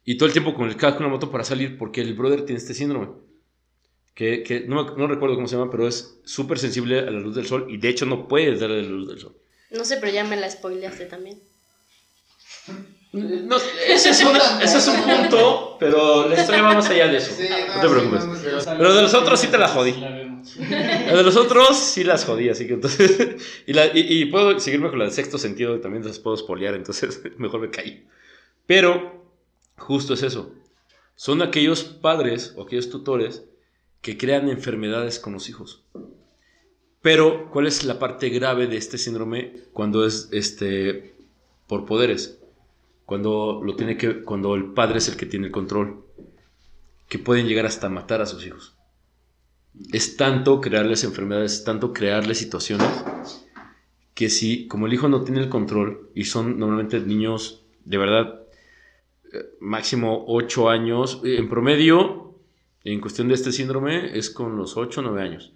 [0.05, 2.45] y todo el tiempo con el casco en la moto para salir porque el brother
[2.45, 3.09] tiene este síndrome.
[4.15, 7.35] Que, que no, no recuerdo cómo se llama, pero es súper sensible a la luz
[7.35, 9.37] del sol y de hecho no puede darle la luz del sol.
[9.71, 11.39] No sé, pero ya me la spoileaste también.
[13.13, 13.57] No,
[13.89, 17.35] ese, es una- ese es un punto, pero la historia va más allá de eso.
[17.37, 17.43] Sí,
[17.75, 18.25] no te preocupes.
[18.25, 18.35] no.
[18.79, 19.93] Pero de los otros sí te la jodí.
[19.93, 23.37] La de los otros sí las jodí, así que entonces.
[23.67, 26.35] Y, la- y- y puedo seguirme con la del sexto sentido, que también las puedo
[26.37, 28.07] espolear, entonces mejor me caí.
[28.67, 29.23] Pero,
[29.77, 30.55] justo es eso.
[31.15, 33.45] Son aquellos padres o aquellos tutores
[34.01, 35.85] que crean enfermedades con los hijos.
[37.03, 41.15] Pero, ¿cuál es la parte grave de este síndrome cuando es este
[41.67, 42.39] por poderes?
[43.05, 46.05] Cuando lo tiene que, cuando el padre es el que tiene el control,
[47.09, 48.77] que pueden llegar hasta matar a sus hijos
[49.93, 52.89] es tanto crearles enfermedades, es tanto crearles situaciones,
[54.15, 58.41] que si, como el hijo no tiene el control, y son normalmente niños de verdad,
[59.33, 62.39] eh, máximo 8 años, eh, en promedio,
[62.85, 65.53] en cuestión de este síndrome, es con los 8 o 9 años,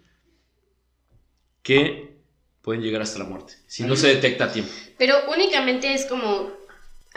[1.62, 2.16] que
[2.62, 4.72] pueden llegar hasta la muerte, si no se detecta a tiempo.
[4.98, 6.50] Pero únicamente es como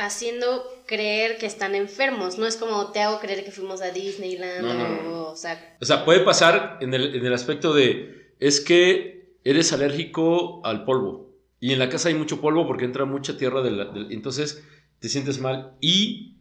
[0.05, 2.37] haciendo creer que están enfermos.
[2.37, 5.77] No es como te hago creer que fuimos a Disneyland No, no, o, o sea,
[5.81, 10.85] O sea, puede pasar en el, en el aspecto de, es que eres alérgico al
[10.85, 11.29] polvo.
[11.59, 14.63] Y en la casa hay mucho polvo porque entra mucha tierra, de la- del- entonces
[14.99, 15.73] te sientes mal.
[15.81, 16.35] Y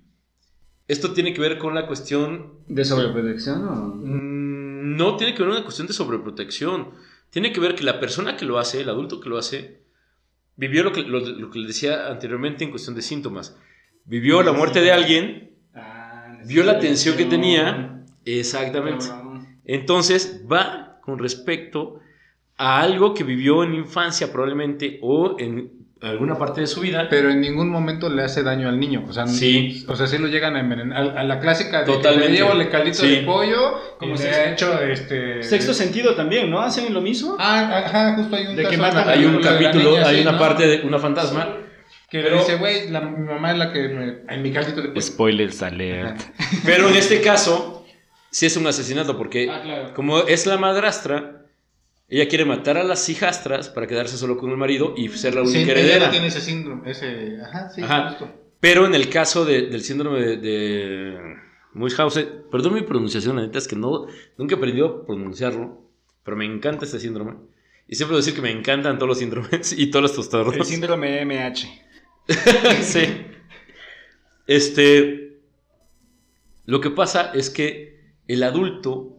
[0.87, 3.73] esto tiene que ver con la cuestión, ¿De sobreprotección o...?
[3.97, 6.91] mm, no tiene que ver con una cuestión de sobreprotección.
[7.31, 9.83] Tiene que ver que la persona que lo hace, el adulto que lo hace,
[10.59, 13.57] vivió lo que, lo, lo que le decía anteriormente en cuestión de síntomas.
[14.05, 19.07] Vivió la muerte de alguien, Ah, vio la tensión que tenía, exactamente.
[19.65, 22.01] Entonces va con respecto
[22.57, 27.09] a algo que vivió en infancia probablemente o en alguna parte de su vida.
[27.11, 29.05] Pero en ningún momento le hace daño al niño.
[29.09, 29.85] O sea, Sí.
[29.89, 31.17] o sea sí lo llegan a envenenar.
[31.17, 32.27] A, a la clásica de Totalmente.
[32.27, 33.09] que le llevo el caldito Sí.
[33.17, 35.43] de pollo, como Y se ha hecho este.
[35.43, 36.61] Sexto sentido también, ¿no?
[36.61, 37.37] ¿Hacen lo mismo?
[37.39, 40.33] Ah, ajá, justo hay un De caso matan Hay un capítulo, niña, hay sí, una
[40.33, 40.39] ¿no?
[40.39, 41.57] parte de una fantasma.
[42.11, 44.81] Que Pero- le dice, güey, la- mi mamá es la que me, en mi caldito
[44.81, 45.01] de pollo.
[45.03, 46.19] Spoilers alert.
[46.65, 47.85] Pero en este caso,
[48.31, 49.95] sí es un asesinato porque Ah, claro.
[49.95, 51.38] como es la madrastra,
[52.09, 55.43] ella quiere matar a las hijastras para quedarse solo con el marido y ser la
[55.43, 56.07] única Sí, ella heredera.
[56.07, 58.09] no tiene ese síndrome, ese, ajá, sí, Ajá.
[58.11, 58.31] justo.
[58.61, 61.19] Pero en el caso de- del síndrome de, de
[61.75, 65.83] Munchausen, perdón mi pronunciación, la neta es que no, nunca he aprendido a pronunciarlo,
[66.25, 67.35] pero me encanta este síndrome.
[67.87, 70.57] Y siempre voy a decir que me encantan todos los síndromes y todos los trastornos.
[70.57, 71.69] El síndrome MH.
[72.83, 73.01] sí.
[74.47, 75.41] Este.
[76.67, 79.17] Lo que pasa es que el adulto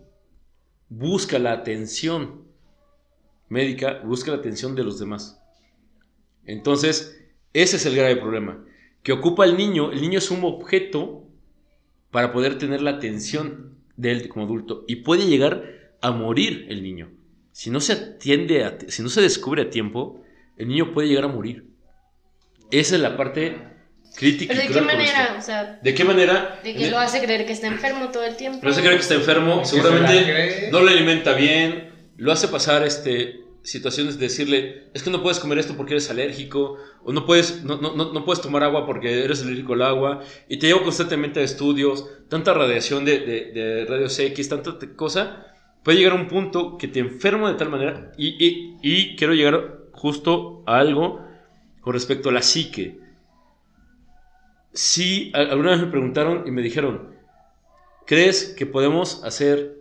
[0.90, 2.44] busca la atención
[3.50, 5.42] médica, busca la atención de los demás.
[6.46, 7.20] Entonces,
[7.54, 8.64] ese es el grave problema.
[9.04, 11.24] Que ocupa el niño, el niño es un objeto
[12.12, 14.84] para poder tener la atención de él como adulto.
[14.88, 15.64] Y puede llegar
[16.02, 17.12] a morir el niño.
[17.52, 20.24] Si no se atiende, a- si no se descubre a tiempo,
[20.58, 21.66] el niño puede llegar a morir.
[22.72, 23.58] Esa es la parte
[24.16, 25.24] crítica ¿Pero y de qué manera?
[25.26, 25.38] esto.
[25.40, 26.60] O sea, ¿De qué manera?
[26.64, 28.60] de que lo hace creer que está enfermo todo el tiempo.
[28.64, 31.89] Lo hace creer que está enfermo, se seguramente no lo alimenta bien,
[32.20, 36.10] lo hace pasar este, situaciones de decirle, es que no puedes comer esto porque eres
[36.10, 40.22] alérgico, o no puedes, no, no, no, puedes tomar agua porque eres alérgico al agua,
[40.50, 45.46] y te llevo constantemente a estudios, tanta radiación de, de, de radios X, tanta cosa,
[45.84, 49.80] puede llegar a un punto que te enferma de tal manera, y, y, quiero llegar
[49.94, 51.26] justo a algo
[51.80, 53.00] con respecto a la psique.
[54.74, 57.16] Sí, alguna vez me preguntaron y me dijeron,
[58.06, 59.78] ¿crees que podemos hacer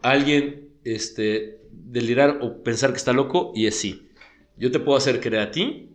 [0.00, 3.52] a alguien este, delirar o pensar que está loco?
[3.54, 4.08] Y es sí.
[4.56, 5.90] Yo te puedo hacer creer a ti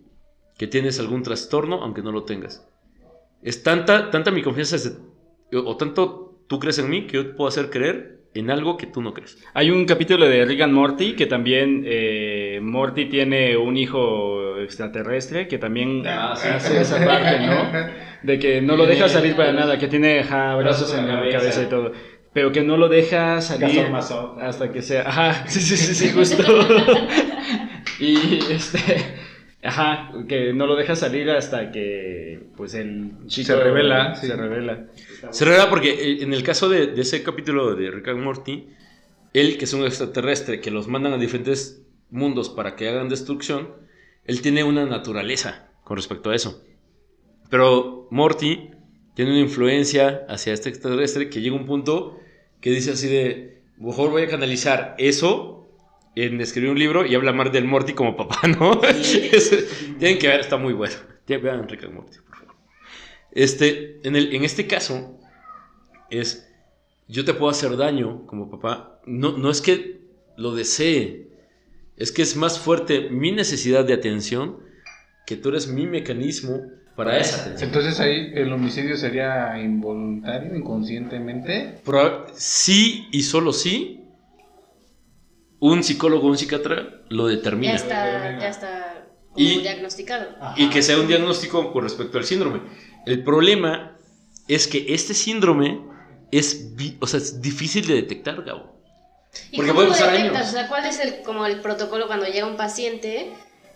[0.57, 2.67] que tienes algún trastorno, aunque no lo tengas.
[3.43, 4.85] Es tanta, tanta mi confianza, es
[5.51, 8.77] de- o tanto tú crees en mí, que yo te puedo hacer creer en algo
[8.77, 9.37] que tú no crees.
[9.53, 15.47] Hay un capítulo de Rick and Morty que también eh, Morty tiene un hijo extraterrestre
[15.47, 16.47] que también Ah, sí.
[16.47, 17.87] hace esa parte, ¿no?
[18.23, 21.63] De que no lo deja salir para nada, que tiene ajá, brazos en la cabeza
[21.63, 21.93] y todo.
[22.37, 23.79] Pero que no lo deja salir
[24.39, 25.09] hasta que sea.
[25.09, 26.43] Ajá, sí, sí, sí, sí, justo.
[27.99, 28.77] y este.
[29.63, 34.33] Ajá, que no lo deja salir hasta que pues el chico Se revela, Se sí.
[34.33, 34.85] revela.
[35.31, 38.67] Se revela porque eh, en el caso de, de ese capítulo de Rick and Morty,
[39.33, 43.69] él, que es un extraterrestre, que los mandan a diferentes mundos para que hagan destrucción,
[44.25, 46.63] él tiene una naturaleza con respecto a eso.
[47.49, 48.69] Pero Morty
[49.15, 52.19] tiene una influencia hacia este extraterrestre que llega a un punto
[52.61, 55.67] que dice así de, mejor voy a canalizar eso
[56.15, 58.79] en escribir un libro y habla más del Morty como papá, ¿no?
[59.99, 60.95] Tienen que ver, está muy bueno.
[61.27, 62.55] Vean Rick and Morty, por favor.
[63.31, 65.19] Este, en, el, en este caso,
[66.09, 66.49] es,
[67.07, 69.01] yo te puedo hacer daño como papá.
[69.05, 70.01] No, no es que
[70.37, 71.27] lo desee,
[71.97, 74.59] es que es más fuerte mi necesidad de atención
[75.25, 76.61] que tú eres mi mecanismo
[76.97, 77.69] para esa atención.
[77.69, 81.79] Entonces ahí el homicidio sería involuntario, inconscientemente.
[81.85, 84.03] Proba- sí y solo sí,
[85.59, 87.71] un psicólogo o un psiquiatra lo determina.
[87.73, 90.25] Ya está, ya está como Y- diagnosticado.
[90.57, 92.61] y que sea un diagnóstico con respecto al síndrome.
[93.05, 93.95] El problema
[94.47, 95.79] es que este síndrome
[96.31, 98.75] es, o sea, es difícil de detectar, Gabo.
[99.51, 100.35] ¿Y Porque cómo puede pasar detectas?
[100.41, 100.49] años.
[100.49, 103.33] O sea, ¿cuál es el, como el protocolo cuando llega un paciente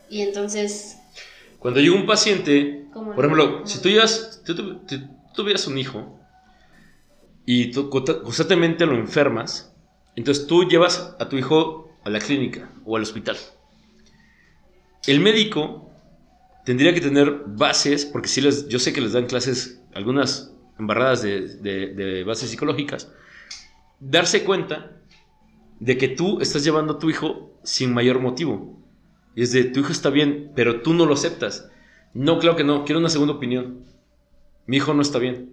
[0.09, 0.97] y entonces...
[1.61, 4.97] Cuando llega un paciente, ¿Cómo por lo- ejemplo, si tú, llevas, tú, tu- tú
[5.35, 6.19] tuvieras un hijo
[7.45, 9.71] y tú consta- constantemente lo enfermas,
[10.15, 13.37] entonces tú llevas a tu hijo a la clínica o al hospital.
[15.05, 15.91] El médico
[16.65, 21.21] tendría que tener bases, porque sí les, yo sé que les dan clases, algunas embarradas
[21.21, 23.11] de, de- de bases psicológicas,
[23.99, 24.97] darse cuenta
[25.79, 28.80] de que tú estás llevando a tu hijo sin mayor motivo.
[29.35, 31.69] Y es de, tu hijo está bien, pero tú no lo aceptas.
[32.13, 33.79] No, claro que no, quiero una segunda opinión.
[34.67, 35.51] Mi hijo no está bien.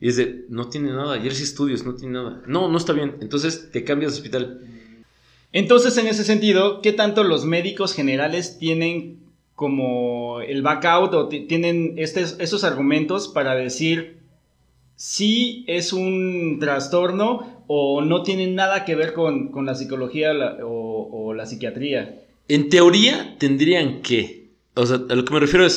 [0.00, 2.42] Y es de, no tiene nada, ayer sí estudios, no tiene nada.
[2.46, 3.16] No, no está bien.
[3.20, 4.60] Entonces te cambias de hospital.
[5.52, 9.18] Entonces, en ese sentido, ¿qué tanto los médicos generales tienen
[9.54, 14.20] como el backout o ti- tienen estes- esos argumentos para decir
[14.96, 20.32] si es un trastorno o no tienen nada que ver con, con la psicología
[20.64, 22.22] o, o la psiquiatría?
[22.56, 25.74] En teoría tendrían que, o sea, a lo que me refiero es,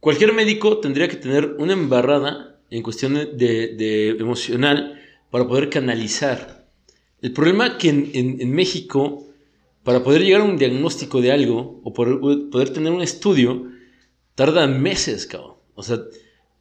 [0.00, 3.26] cualquier médico tendría que tener una embarrada en cuestión de,
[3.80, 6.66] de emocional para poder canalizar.
[7.22, 8.10] El problema que en,
[8.44, 9.26] en- México,
[9.82, 12.18] para poder llegar a un diagnóstico de algo o poder,
[12.50, 13.48] poder tener un estudio,
[14.34, 15.54] tardan meses, cabrón.
[15.74, 15.98] O sea,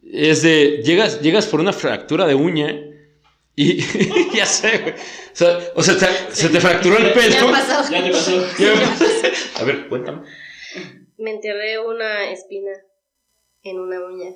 [0.10, 2.70] es de, llegas, llegas por una fractura de uña
[3.56, 3.82] y
[4.36, 4.94] ya sé, güey.
[4.94, 7.48] O sea, o sea, te- se te fracturó el pelo.
[7.48, 7.90] Me ha pasado.
[7.92, 8.48] Ya te pasó.
[8.60, 8.96] Ya-
[9.62, 10.24] A ver, cuéntame.
[11.18, 12.72] Me enterré una espina
[13.62, 14.32] en una uña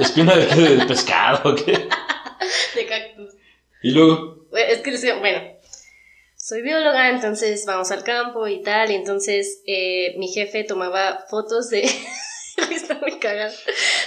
[0.00, 0.60] ¿Espina de, qué?
[0.76, 1.72] ¿De pescado o qué?
[2.74, 3.34] de cactus.
[3.82, 5.40] Y luego, Bueno, Es que bueno,
[6.36, 11.70] soy bióloga, entonces vamos al campo y tal, y entonces eh, mi jefe tomaba fotos
[11.70, 11.88] de...
[12.70, 13.54] Está muy cagado.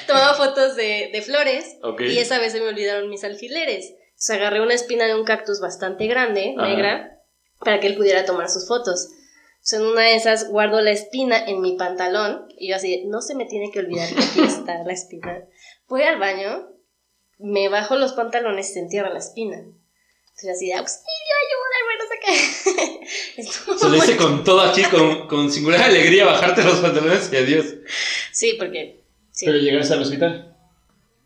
[0.08, 3.94] Tomaba fotos de, de flores y esa vez se me olvidaron mis alfileres.
[4.10, 6.68] Entonces agarré una espina de un cactus bastante grande, Ajá.
[6.68, 7.22] negra,
[7.60, 9.10] para que él pudiera tomar sus fotos.
[9.56, 13.22] Entonces en una de esas guardo la espina en mi pantalón y yo así, no
[13.22, 15.46] se me tiene que olvidar que aquí está la espina.
[15.88, 16.70] Voy al baño,
[17.38, 19.64] me bajo los pantalones y se entierra la espina.
[20.42, 22.18] Entonces así de auxilio, ayúdame, no sé
[23.36, 23.42] qué.
[23.42, 27.36] Estuvo se muy- hice con todo aquí, con, con singular alegría, bajarte los pantalones y
[27.36, 27.66] adiós.
[28.32, 29.04] Sí, porque...
[29.32, 30.56] Sí, Pero llegaste al hospital.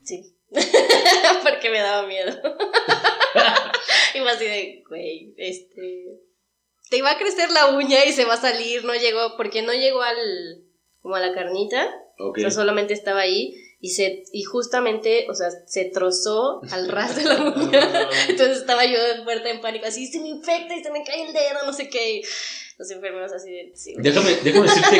[0.03, 0.29] sí.
[1.43, 2.31] porque me daba miedo.
[4.15, 6.19] y así de, güey, este...
[6.89, 9.73] Te iba a crecer la uña y se va a salir, no llegó, porque no
[9.73, 10.17] llegó al,
[11.01, 11.87] como a la carnita.
[12.19, 12.37] Ok.
[12.37, 13.55] O sea, solamente estaba ahí
[13.85, 18.09] y se y justamente, o sea, se trozó al ras de la uña.
[18.29, 21.33] Entonces estaba yo muerta en pánico, así se me infecta y se me cae el
[21.33, 22.19] dedo, no sé qué.
[22.19, 22.21] y
[22.79, 23.93] los enfermeros así de sí.
[23.97, 24.97] Déjame, déjame decirte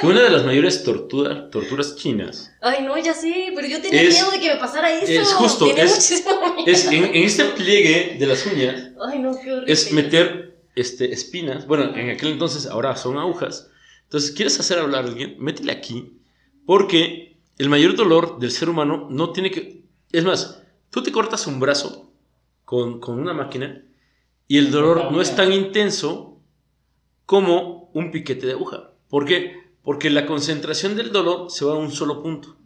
[0.00, 4.02] que una de las mayores tortura- torturas chinas Ay, no, ya sé, pero yo tenía
[4.02, 5.06] Es- miedo de que me pasara eso.
[5.22, 6.24] es justo, Tenía es-
[6.66, 9.72] es en, en este pliegue de las uñas Ay, no, qué horrible.
[9.72, 11.66] es meter este, espinas.
[11.68, 13.70] Bueno, en aquel entonces ahora son agujas.
[14.02, 15.36] Entonces, ¿quieres hacer hablar a alguien?
[15.38, 16.18] Métele aquí.
[16.66, 19.84] Porque el mayor dolor del ser humano no tiene que...
[20.12, 22.10] Es más, tú te cortas un brazo
[22.64, 23.82] con, con una máquina
[24.46, 26.38] y el dolor no es tan intenso
[27.26, 28.90] como un piquete de aguja.
[29.08, 29.54] ¿Por qué?
[29.82, 32.56] Porque la concentración del dolor se va a un solo punto.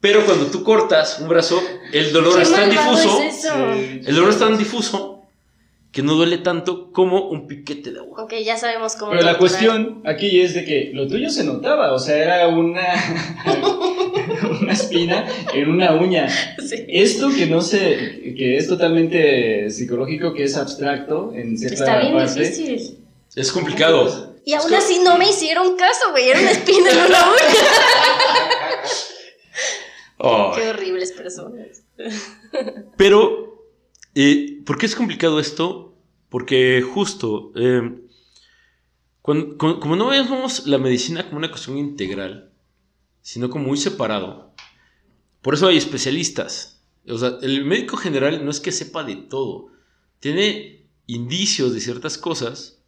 [0.00, 1.62] Pero cuando tú cortas un brazo,
[1.92, 3.22] el dolor es tan difuso.
[3.22, 3.72] es eso.
[3.72, 5.11] El dolor es tan difuso
[5.92, 8.24] que no duele tanto como un piquete de agua.
[8.24, 9.10] Ok, ya sabemos cómo.
[9.12, 12.82] Pero la cuestión aquí es de que lo tuyo se notaba, o sea, era una,
[14.62, 16.28] una espina en una uña.
[16.66, 16.86] Sí.
[16.88, 22.14] Esto que no sé, que es totalmente psicológico, que es abstracto en cierta Está bien
[22.14, 22.40] parte.
[22.40, 22.98] difícil.
[23.34, 24.32] Es complicado.
[24.44, 26.30] Y aún así no me hicieron caso, güey.
[26.30, 27.36] Era una espina en una uña.
[30.24, 31.82] Oh, Qué horribles personas.
[32.96, 33.51] Pero,
[34.14, 35.94] eh, ¿por qué es complicado esto?
[36.28, 37.98] Porque justo, eh,
[39.20, 42.50] cuando- con- como no vemos la medicina como una cuestión integral,
[43.20, 44.52] sino como muy separado,
[45.42, 46.82] por eso hay especialistas.
[47.08, 49.68] O sea, el médico general no es que sepa de todo,
[50.20, 52.82] tiene indicios de ciertas cosas.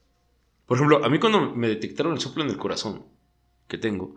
[0.66, 3.04] Por ejemplo, a mí cuando me detectaron el soplo en el corazón
[3.68, 4.16] que tengo,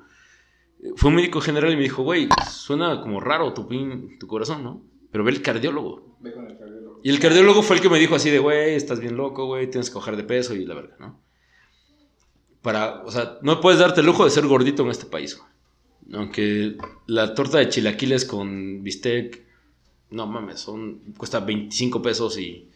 [0.96, 4.64] fue un médico general y me dijo, güey, suena como raro tu, pin- tu corazón,
[4.64, 4.84] ¿no?
[5.12, 6.18] Pero ve el cardiólogo.
[6.22, 6.77] Ve con el cardiólogo.
[7.08, 9.70] Y el cardiólogo fue el que me dijo así de, güey, estás bien loco, güey,
[9.70, 11.18] tienes que bajar de peso y la verga, ¿no?
[12.62, 16.20] Para, o sea, no puedes darte el lujo de ser gordito en este país, güey.
[16.20, 19.42] Aunque la torta de chilaquiles con bistec,
[20.10, 22.70] no mames, son, cuesta 25 pesos y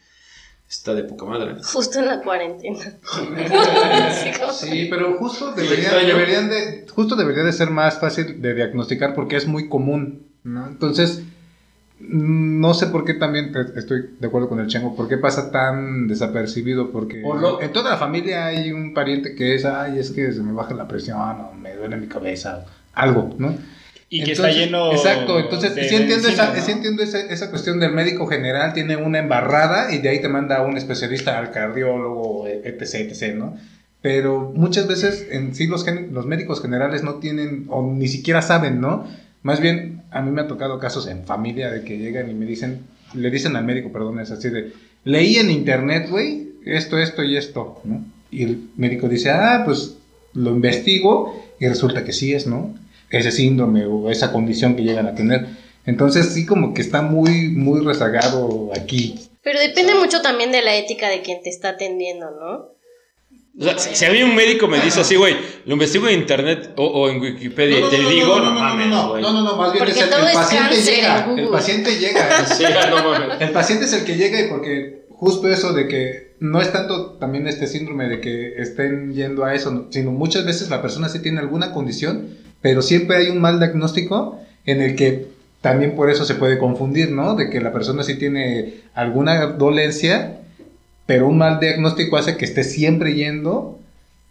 [0.70, 1.58] está de poca madre.
[1.62, 2.80] Justo en la cuarentena.
[4.54, 9.36] Sí, pero justo deberían, deberían de, justo debería de ser más fácil de diagnosticar porque
[9.36, 10.68] es muy común, ¿no?
[10.68, 11.22] Entonces,
[12.10, 15.52] no sé por qué también te- estoy de acuerdo con el Chengo, por qué pasa
[15.52, 20.12] tan desapercibido, porque lo- en toda la familia hay un pariente que es, ay, es
[20.12, 23.56] que se me baja la presión o me duele mi cabeza, algo, ¿no?
[24.10, 24.92] Y que Entonces, está lleno.
[24.92, 26.62] Exacto, entonces de sí entiendo, esa, ¿no?
[26.62, 30.28] sí entiendo esa, esa cuestión del médico general, tiene una embarrada y de ahí te
[30.28, 33.56] manda a un especialista, al cardiólogo, etc, etc, ¿no?
[34.02, 38.82] Pero muchas veces en sí los, los médicos generales no tienen o ni siquiera saben,
[38.82, 39.08] ¿no?
[39.44, 42.46] Más bien, a mí me ha tocado casos en familia de que llegan y me
[42.46, 44.74] dicen, le dicen al médico, perdón, es así de,
[45.04, 48.04] leí en internet, güey, esto, esto y esto, ¿no?
[48.30, 49.98] Y el médico dice, ah, pues
[50.34, 52.76] lo investigo y resulta que sí es, ¿no?
[53.10, 55.48] Ese síndrome o esa condición que llegan a tener.
[55.86, 59.20] Entonces sí como que está muy, muy rezagado aquí.
[59.44, 62.81] Pero depende mucho también de la ética de quien te está atendiendo, ¿no?
[63.62, 66.20] O sea, si si a mí un médico me dice así, güey, lo investigo en
[66.20, 69.22] internet o, o en Wikipedia y te digo, no, mames, güey.
[69.22, 72.46] no, no, no, más bien Porque es el, todo el paciente llega, el paciente llega.
[72.48, 73.40] Sí, no mames.
[73.40, 77.12] El paciente es el que llega y porque justo eso de que no es tanto
[77.20, 81.20] también este síndrome de que estén yendo a eso, sino muchas veces la persona sí
[81.20, 82.30] tiene alguna condición,
[82.62, 85.28] pero siempre hay un mal diagnóstico en el que
[85.62, 87.36] también por eso se puede confundir, ¿no?
[87.36, 90.41] De que la persona sí tiene alguna dolencia,
[91.12, 93.81] pero un mal diagnóstico hace que esté siempre yendo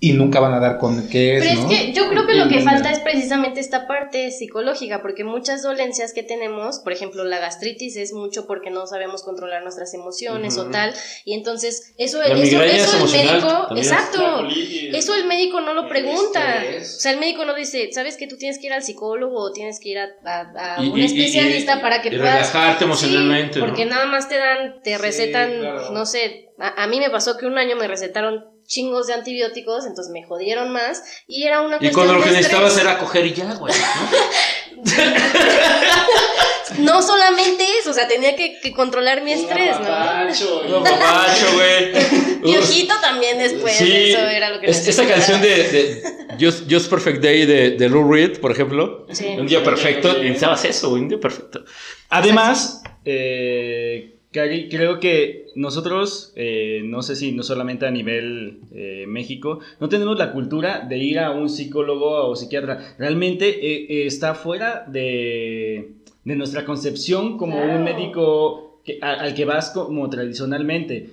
[0.02, 1.70] y nunca van a dar con qué es, Pero ¿no?
[1.70, 5.62] es que yo creo que lo que falta es precisamente esta parte psicológica, porque muchas
[5.62, 10.56] dolencias que tenemos, por ejemplo, la gastritis es mucho porque no sabemos controlar nuestras emociones
[10.56, 10.94] o tal,
[11.26, 14.48] y entonces eso, La eso, es el médico, exacto,
[14.92, 16.96] eso el médico no lo pregunta, estrés.
[16.96, 19.52] o sea, el médico no dice, sabes que tú tienes que ir al psicólogo o
[19.52, 22.52] tienes que ir a, a- a Y- un y- especialista y- para que y puedas
[22.52, 23.66] relajarte emocionalmente, Sí, ¿no?
[23.66, 25.90] porque nada más te dan, te Sí, recetan, claro.
[25.92, 29.84] no sé, a, a mí me pasó que un año me recetaron chingos de antibióticos,
[29.84, 33.26] entonces me jodieron más y era una Y cuestión cuando lo que necesitabas era coger
[33.26, 33.74] y ya, güey.
[33.74, 34.82] ¿no?
[36.78, 40.68] No solamente eso, o sea, tenía que, que controlar mi estrés, ¿no?
[40.68, 41.92] No, papacho, güey.
[42.44, 45.14] Y ojito también después, Sí, eso era lo que es- esa necesitaba.
[45.14, 46.02] canción de, de
[46.40, 49.06] Just, Just Perfect Day de, de Lou Reed, por ejemplo.
[49.12, 49.26] Sí.
[49.38, 51.64] Un día perfecto, y necesitabas eso, güey, un día perfecto.
[52.08, 59.04] Además, eh, Cari, creo que nosotros, eh, no sé si no solamente a nivel eh,
[59.08, 62.94] México, no tenemos la cultura de ir a un psicólogo o psiquiatra.
[62.96, 69.34] Realmente eh, eh, está fuera de, de nuestra concepción como un médico que- a- al
[69.34, 71.08] que vas como tradicionalmente.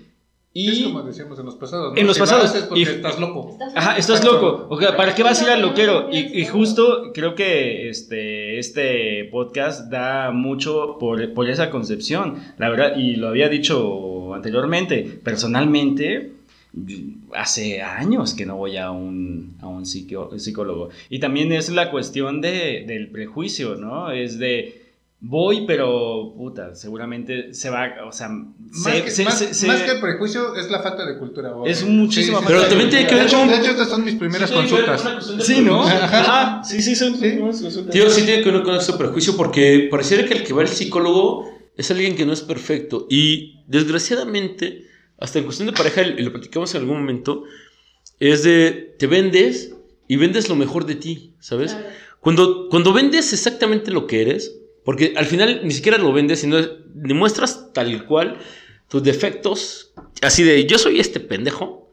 [0.60, 1.94] Y Es como decíamos en los pasados.
[1.94, 2.00] ¿no?
[2.00, 3.58] En los Si pasados, es porque y- estás loco.
[3.76, 4.66] Ajá, estás loco.
[4.70, 6.10] O sea, ¿para qué vas a ir al loquero?
[6.12, 12.38] Y, y justo creo que este, este podcast da mucho por, por esa concepción.
[12.58, 16.32] La verdad, y lo había dicho anteriormente, personalmente,
[17.34, 20.90] hace años que no voy a un, a un psicólogo.
[21.10, 24.12] Y también es la cuestión de, del prejuicio, ¿no?
[24.12, 24.87] Es de...
[25.20, 29.82] Voy, pero puta, seguramente se va, o sea, Más, se- que, se- más- se- más
[29.82, 31.54] que prejuicio es la falta de cultura.
[31.54, 31.72] güey.
[31.72, 33.48] Es muchísima Pero falta de también tiene que ver hecho, con...
[33.48, 35.04] de hecho, estas son mis primeras consultas.
[35.42, 35.82] Sí, ¿no?
[35.84, 36.64] Ajá.
[36.64, 37.20] Sí, sí, son Sí.
[37.20, 37.92] primeras consultas.
[37.94, 40.68] Tío, sí tiene que ver con ese prejuicio porque pareciera que el que va al
[40.68, 43.08] psicólogo es alguien que no es perfecto.
[43.10, 44.86] Y desgraciadamente,
[45.20, 47.44] hasta en cuestión de pareja, y lo platicamos en algún momento,
[48.20, 49.74] es de te vendes
[50.08, 51.74] y vendes lo mejor de ti, ¿sabes?
[51.74, 51.88] Claro.
[52.20, 54.54] Cuando, cuando vendes exactamente lo que eres,
[54.88, 58.38] porque al final ni siquiera lo vendes, sino demuestras tal cual
[58.88, 61.92] tus defectos, así de yo soy este pendejo,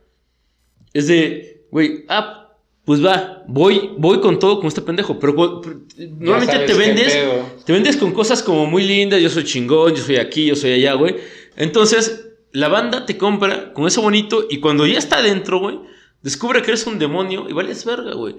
[0.93, 2.53] es de, güey, ah,
[2.85, 5.81] pues va, voy, voy con todo con este pendejo, pero, pero,
[6.21, 7.19] normalmente te vendes,
[7.65, 10.75] te vendes con cosas como muy lindas, yo soy chingón, yo soy aquí, yo soy
[10.75, 11.17] allá, güey.
[11.57, 15.81] Entonces, la banda te compra con eso bonito y cuando ya está adentro, güey,
[16.23, 18.37] descubre que eres un demonio y vales verga, güey.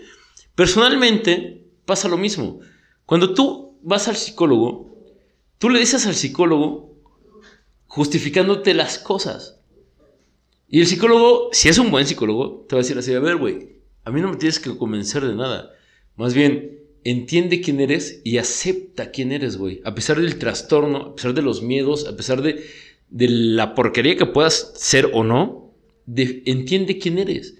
[0.56, 2.62] Personalmente, pasa lo mismo.
[3.06, 4.94] Cuando tú vas al psicólogo,
[5.60, 6.94] tú le dices al psicólogo
[7.88, 9.60] justificándote las cosas.
[10.68, 13.38] Y el psicólogo, si es un buen psicólogo, te va a decir así, a ver,
[13.38, 15.72] güey, a mí no me tienes que convencer de nada.
[16.16, 19.82] Más bien, entiende quién eres y acepta quién eres, güey.
[19.86, 22.66] A pesar del trastorno, a pesar de los miedos, a pesar de,
[23.10, 25.72] de la porquería que puedas ser o no,
[26.08, 27.56] de- entiende quién eres.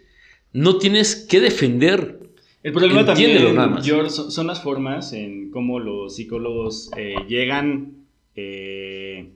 [0.52, 2.25] No tienes que defender.
[2.66, 3.86] El problema Entiéndelo también, nada más.
[3.86, 8.06] George, son, las formas en cómo los psicólogos eh, llegan
[8.36, 9.30] eh,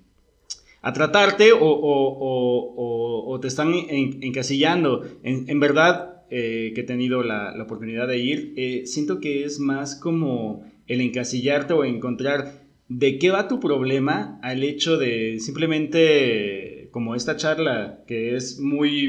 [0.82, 5.04] a tratarte o, o- o- o- o te están en- encasillando.
[5.22, 9.44] En, en verdad, eh, que he tenido la, la oportunidad de ir, eh, siento que
[9.44, 15.38] es más como el encasillarte o encontrar de qué va tu problema al hecho de
[15.40, 19.08] simplemente, como esta charla, que es muy,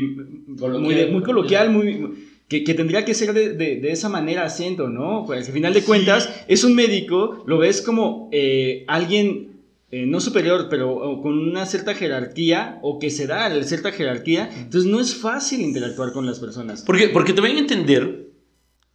[1.10, 2.26] muy coloquial, muy...
[2.50, 5.24] Que, que tendría que ser de, de- de esa manera, siento, ¿no?
[5.24, 9.60] Pues al final de cuentas, es un médico, lo ves como eh, alguien
[9.92, 14.50] eh, no superior, pero con una cierta jerarquía, o que se da a cierta jerarquía,
[14.64, 16.82] entonces no es fácil interactuar con las personas.
[16.82, 18.28] Porque, porque te van a entender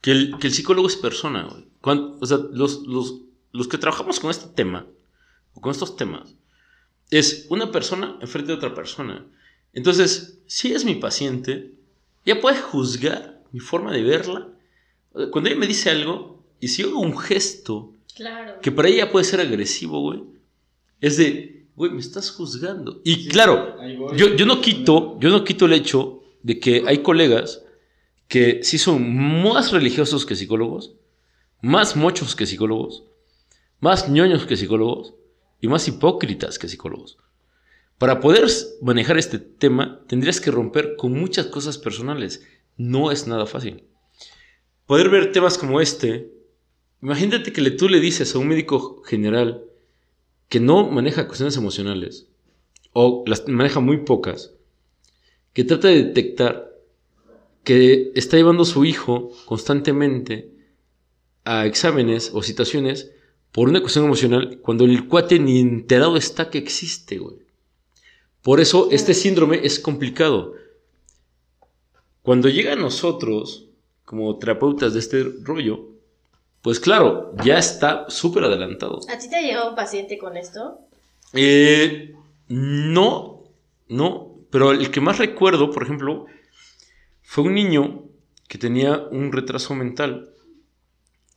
[0.01, 1.65] que el, que el psicólogo es persona, güey.
[1.81, 3.21] Cuan- o sea, los, los,
[3.53, 4.85] los que trabajamos con este tema,
[5.53, 6.35] o con estos temas,
[7.09, 9.25] es una persona enfrente de otra persona.
[9.73, 11.71] Entonces, si es mi paciente,
[12.25, 14.49] ya puede juzgar mi forma de verla.
[15.31, 18.59] Cuando ella me dice algo, y si yo hago un gesto Claro.
[18.61, 20.23] que para ella puede ser agresivo, güey,
[20.99, 22.99] es de, güey, me estás juzgando.
[23.05, 23.77] Y claro,
[24.13, 27.63] yo, yo no quito, yo no quito el hecho de que hay colegas
[28.27, 30.95] que sí son más religiosos que psicólogos,
[31.61, 33.05] más mochos que psicólogos,
[33.79, 35.13] más ñoños que psicólogos
[35.61, 37.17] y más hipócritas que psicólogos.
[37.97, 38.49] Para poder
[38.81, 42.45] manejar este tema tendrías que romper con muchas cosas personales.
[42.77, 43.83] No es nada fácil.
[44.85, 46.31] Poder ver temas como este,
[47.01, 49.63] imagínate que le- tú le dices a un médico general
[50.49, 52.27] que no maneja cuestiones emocionales,
[52.93, 54.53] o las maneja muy pocas,
[55.53, 56.71] que trata de detectar
[57.63, 60.51] que está llevando a su hijo constantemente
[61.45, 63.11] a exámenes o situaciones
[63.51, 67.37] por una cuestión emocional cuando el cuate ni enterado está que existe, güey.
[68.43, 70.53] Por eso este síndrome es complicado.
[72.25, 73.67] Cuando llega a nosotros,
[74.03, 75.89] como terapeutas de este rollo,
[76.63, 78.99] pues claro, ya está súper adelantado.
[79.07, 80.79] ¿A ti te ha llegado un paciente con esto?
[81.33, 82.15] Eh,
[82.47, 83.43] no,
[83.89, 86.25] no, pero el que más recuerdo, por ejemplo,
[87.21, 88.05] fue un niño
[88.47, 90.31] que tenía un retraso mental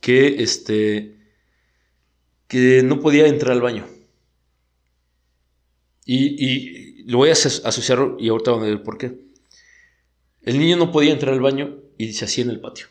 [0.01, 1.17] que este
[2.47, 3.85] que no podía entrar al baño.
[6.05, 9.28] Y, y lo voy a aso- asociar y ahorita van a ver por qué.
[10.49, 12.87] El niño no podía entrar al baño y se hacía en el patio.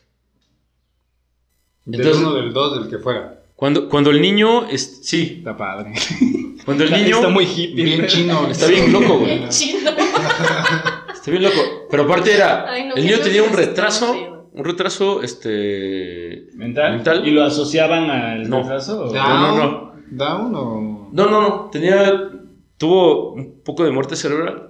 [1.85, 3.35] Del Entonces- uno, del dos, del que fuera.
[3.55, 5.93] Cuando, cuando el niño, es, sí, Está padre.
[6.65, 7.83] cuando el niño Está muy hippie.
[7.83, 8.47] Bien chino.
[8.51, 9.39] está bien loco, güey.
[9.39, 9.91] Bien chido.
[11.13, 11.59] Está bien loco.
[11.91, 12.69] Pero aparte era.
[12.71, 14.47] Ay, no, el niño tenía un retraso.
[14.53, 16.47] Un retraso, este.
[16.55, 16.93] ¿Mental?
[16.93, 17.27] Mental.
[17.27, 18.61] ¿Y lo asociaban al No.
[18.61, 19.01] retraso?
[19.07, 19.93] o- No, no, no.
[20.11, 21.09] ¿Down o...?
[21.11, 21.69] No, no, no.
[21.71, 22.29] Tenía.
[22.77, 24.69] Tuvo un poco de muerte cerebral.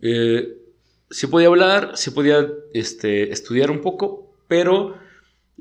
[0.00, 0.48] Eh,
[1.14, 4.98] sí podía hablar, sí podía este, estudiar un poco, pero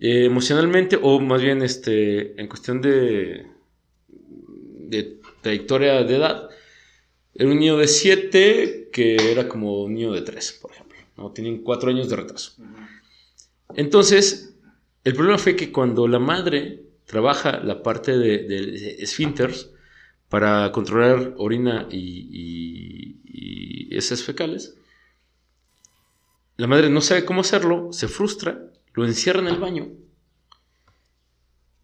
[0.01, 3.45] eh, emocionalmente, o más bien este, en cuestión de,
[4.08, 6.49] de trayectoria de edad,
[7.36, 10.97] Era un niño de 7 que era como un niño de 3, por ejemplo.
[11.18, 11.32] ¿no?
[11.32, 12.54] Tienen 4 años de retraso.
[13.76, 14.56] Entonces,
[15.04, 19.70] el problema fue que cuando la madre trabaja la parte de, de esfínteres
[20.30, 21.99] para controlar orina y,
[22.32, 24.76] y, y heces fecales,
[26.58, 29.88] la madre no sabe cómo hacerlo, se frustra, lo encierra en el baño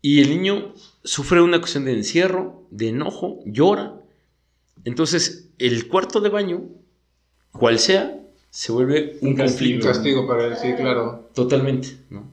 [0.02, 3.96] y el niño sufre una cuestión de encierro, de enojo, llora.
[4.86, 6.62] Entonces, el cuarto de baño,
[7.52, 8.18] cual sea,
[8.50, 9.78] se vuelve un, Un castigo.
[9.78, 9.88] Un conflicto.
[9.88, 11.30] castigo para él, sí, claro.
[11.34, 12.32] Totalmente, ¿no?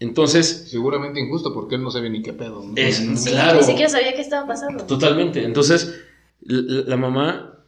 [0.00, 2.64] Entonces, Seguramente injusto porque él no sabe ni qué pedo.
[2.64, 2.72] ¿no?
[2.76, 3.60] es Sí, claro.
[3.60, 4.84] ni siquiera sabía qué estaba pasando.
[4.84, 5.44] Totalmente.
[5.44, 6.02] Entonces,
[6.40, 7.64] la, la mamá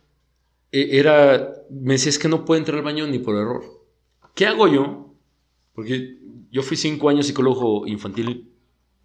[0.73, 1.53] eh, era.
[1.71, 3.65] Me decía, es que no puede entrar al baño ni por error.
[4.35, 5.15] ¿Qué hago yo?
[5.75, 6.19] Porque
[6.51, 8.53] yo fui cinco años psicólogo infantil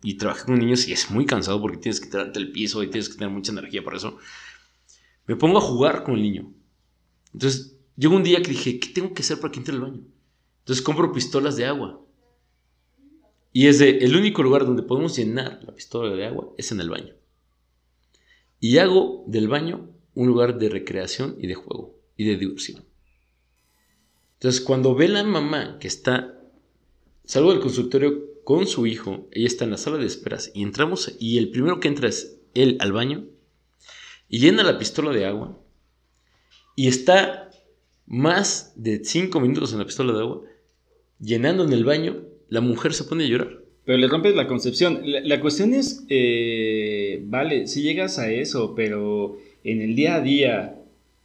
[0.03, 2.89] y trabajé con niños y es muy cansado porque tienes que tirarte el piso y
[2.89, 4.17] tienes que tener mucha energía para eso.
[5.27, 6.53] Me pongo a jugar con el niño.
[7.33, 10.01] Entonces, llegó un día que dije, ¿qué tengo que hacer para que entre al baño?
[10.59, 12.01] Entonces compro pistolas de agua.
[13.53, 16.79] Y es de, el único lugar donde podemos llenar la pistola de agua es en
[16.81, 17.13] el baño.
[18.59, 22.85] Y hago del baño un lugar de recreación y de juego y de diversión.
[24.33, 26.39] Entonces, cuando ve la mamá que está,
[27.25, 31.15] salgo del consultorio con su hijo, ella está en la sala de esperas y entramos
[31.19, 33.25] y el primero que entra es él al baño
[34.29, 35.59] y llena la pistola de agua
[36.75, 37.49] y está
[38.05, 40.43] más de cinco minutos en la pistola de agua
[41.19, 43.61] llenando en el baño, la mujer se pone a llorar.
[43.85, 45.01] Pero le rompes la concepción.
[45.05, 50.21] La, la cuestión es, eh, vale, si llegas a eso, pero en el día a
[50.21, 50.75] día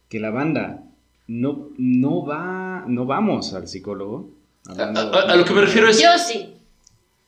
[0.09, 0.86] que la banda
[1.27, 4.29] no, no va, no vamos al psicólogo.
[4.67, 5.99] A, hablando- a- a lo que me refiero es...
[6.01, 6.53] Yo sí.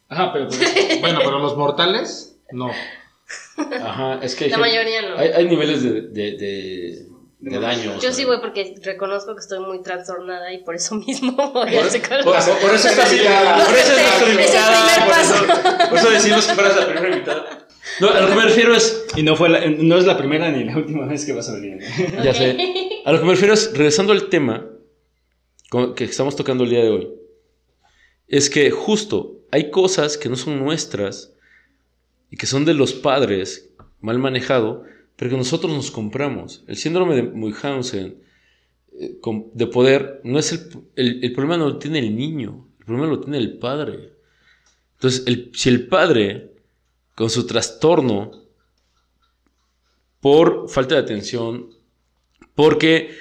[0.10, 0.60] Ajá, pero pues,
[1.02, 2.72] Bueno, pero los mortales, no.
[3.82, 5.18] Ajá, es que La gente- mayoría no.
[5.18, 7.06] Hay, hay niveles de, de, de,
[7.40, 7.92] de daño.
[7.92, 8.14] o Yo sea.
[8.14, 11.90] sí voy porque reconozco que estoy muy trastornada y por eso mismo voy Por, al
[11.92, 12.32] psicólogo.
[12.34, 13.66] por- por eso estás invitada.
[13.66, 14.88] Por eso es nuestra Es el invitada.
[14.96, 17.68] primer Por eso, por eso decimos que fueras la primera invitada.
[18.02, 19.06] No, a lo que me refiero es.
[19.16, 21.54] y no, fue la- no es la primera ni la última vez que vas a
[21.56, 21.80] venir.
[22.24, 22.58] Ya sé.
[23.06, 24.68] A lo que me refiero es, regresando al tema
[25.96, 27.10] que estamos tocando el día de hoy,
[28.28, 31.34] es que justo hay cosas que no son nuestras
[32.32, 33.70] y que son de los padres,
[34.02, 34.84] mal manejado,
[35.16, 36.64] pero que nosotros nos compramos.
[36.68, 38.18] El síndrome de Munchausen
[39.00, 39.18] eh,
[39.54, 40.60] de poder, no es el,
[40.96, 44.14] el, el problema no lo tiene el niño, el problema lo tiene el padre.
[44.96, 46.49] Entonces, el- si el padre,
[47.20, 48.32] con su trastorno,
[50.22, 51.68] por falta de atención,
[52.56, 53.12] porque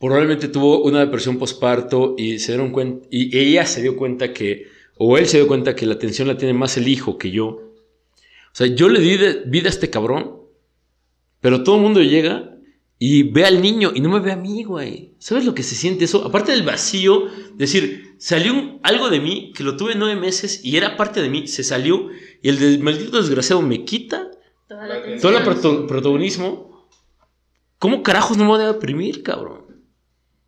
[0.00, 4.68] probablemente tuvo una depresión postparto y se dieron cuenta, y ella se dio cuenta que,
[4.96, 7.46] o él se dio cuenta que la atención la tiene más el hijo que yo.
[7.48, 10.34] O sea, yo le di de- vida a este cabrón,
[11.42, 12.56] pero todo el mundo llega
[12.98, 15.12] y ve al niño y no me ve a mí, güey.
[15.18, 16.24] ¿Sabes lo que se siente eso?
[16.24, 20.78] Aparte del vacío, decir, salió un- algo de mí que lo tuve nueve meses y
[20.78, 22.08] era parte de mí, se salió
[22.42, 24.30] y el de- maldito desgraciado me quita
[24.68, 25.20] Toda la atención.
[25.20, 26.86] todo el proto- protagonismo,
[27.78, 29.62] ¿cómo carajos no me voy a deprimir, cabrón?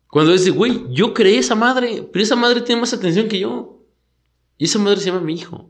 [0.09, 3.39] Cuando es de, güey, yo creé esa madre, pero esa madre tiene más atención que
[3.39, 3.79] yo.
[4.57, 5.69] Y esa madre se llama mi hijo.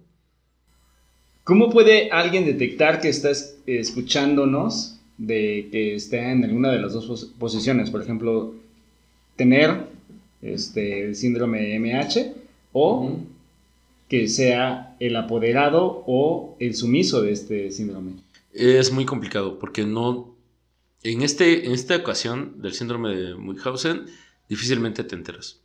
[1.44, 7.06] ¿Cómo puede alguien detectar que estás escuchándonos de que está en alguna de las dos
[7.06, 7.90] pos- posiciones?
[7.90, 8.54] Por ejemplo,
[9.36, 9.88] tener
[10.42, 12.34] este, el síndrome MH
[12.74, 13.18] o
[14.16, 18.14] que sea el apoderado o el sumiso de este síndrome.
[18.54, 20.38] Es muy complicado porque no.
[21.04, 24.06] En, este, en esta ocasión del síndrome de Munchausen,
[24.48, 25.60] difícilmente te enteras.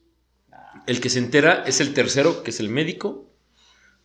[0.88, 3.30] El que se entera es el tercero, que es el médico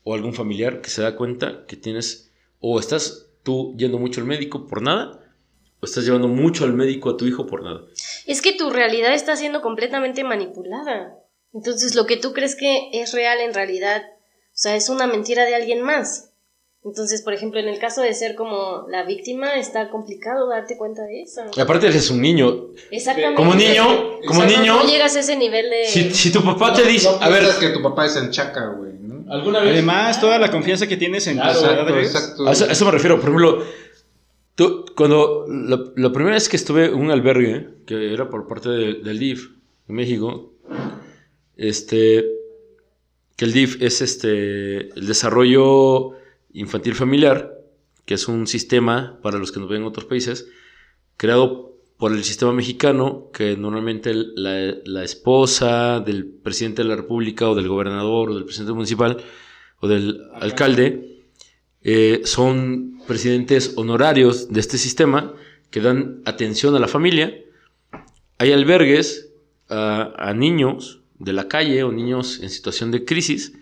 [0.04, 2.32] o algún familiar que se da cuenta que tienes.
[2.60, 5.20] O estás tú yendo mucho al médico por nada,
[5.82, 7.82] o estás llevando mucho al médico a tu hijo por nada.
[8.28, 11.18] Es que tu realidad está siendo completamente manipulada.
[11.52, 14.04] Entonces lo que tú crees que es real en realidad,
[14.56, 16.32] o sea, es una mentira de alguien más.
[16.84, 21.02] Entonces, por ejemplo, en el caso de ser como la víctima, está complicado darte cuenta
[21.04, 21.42] de eso.
[21.60, 22.68] Aparte eres un niño.
[22.92, 23.36] Exactamente.
[23.36, 23.84] Como niño,
[24.28, 25.86] como niño, No, llegas a ese nivel de...
[25.88, 28.30] si, si tu papá te dice, no a ver, piensas que tu papá es el
[28.30, 29.34] chaca, güey, ¿no?
[29.34, 32.08] alguna vez, Además, toda la confianza que tienes en tus Exacto, padres.
[32.14, 32.48] exacto.
[32.48, 33.64] a eso, a eso me refiero, por ejemplo,
[34.54, 38.70] tú, cuando la, la primera vez que estuve en un albergue, que era por parte
[38.70, 39.48] de- del DIF
[39.90, 40.52] en México,
[41.58, 42.26] este,
[43.36, 46.12] que el DIF es este, el desarrollo
[46.54, 47.54] infantil familiar,
[48.06, 50.48] que es un sistema para los que nos ven en otros países,
[51.18, 57.56] creado por el sistema mexicano, que normalmente la, esposa del presidente de la República o
[57.56, 59.18] del gobernador o del presidente municipal
[59.80, 61.22] o del alcalde
[61.84, 65.34] eh, son presidentes honorarios de este sistema
[65.72, 67.34] que dan atención a la familia.
[68.38, 69.32] Hay albergues
[69.68, 73.54] a niños de la calle o niños en situación de crisis.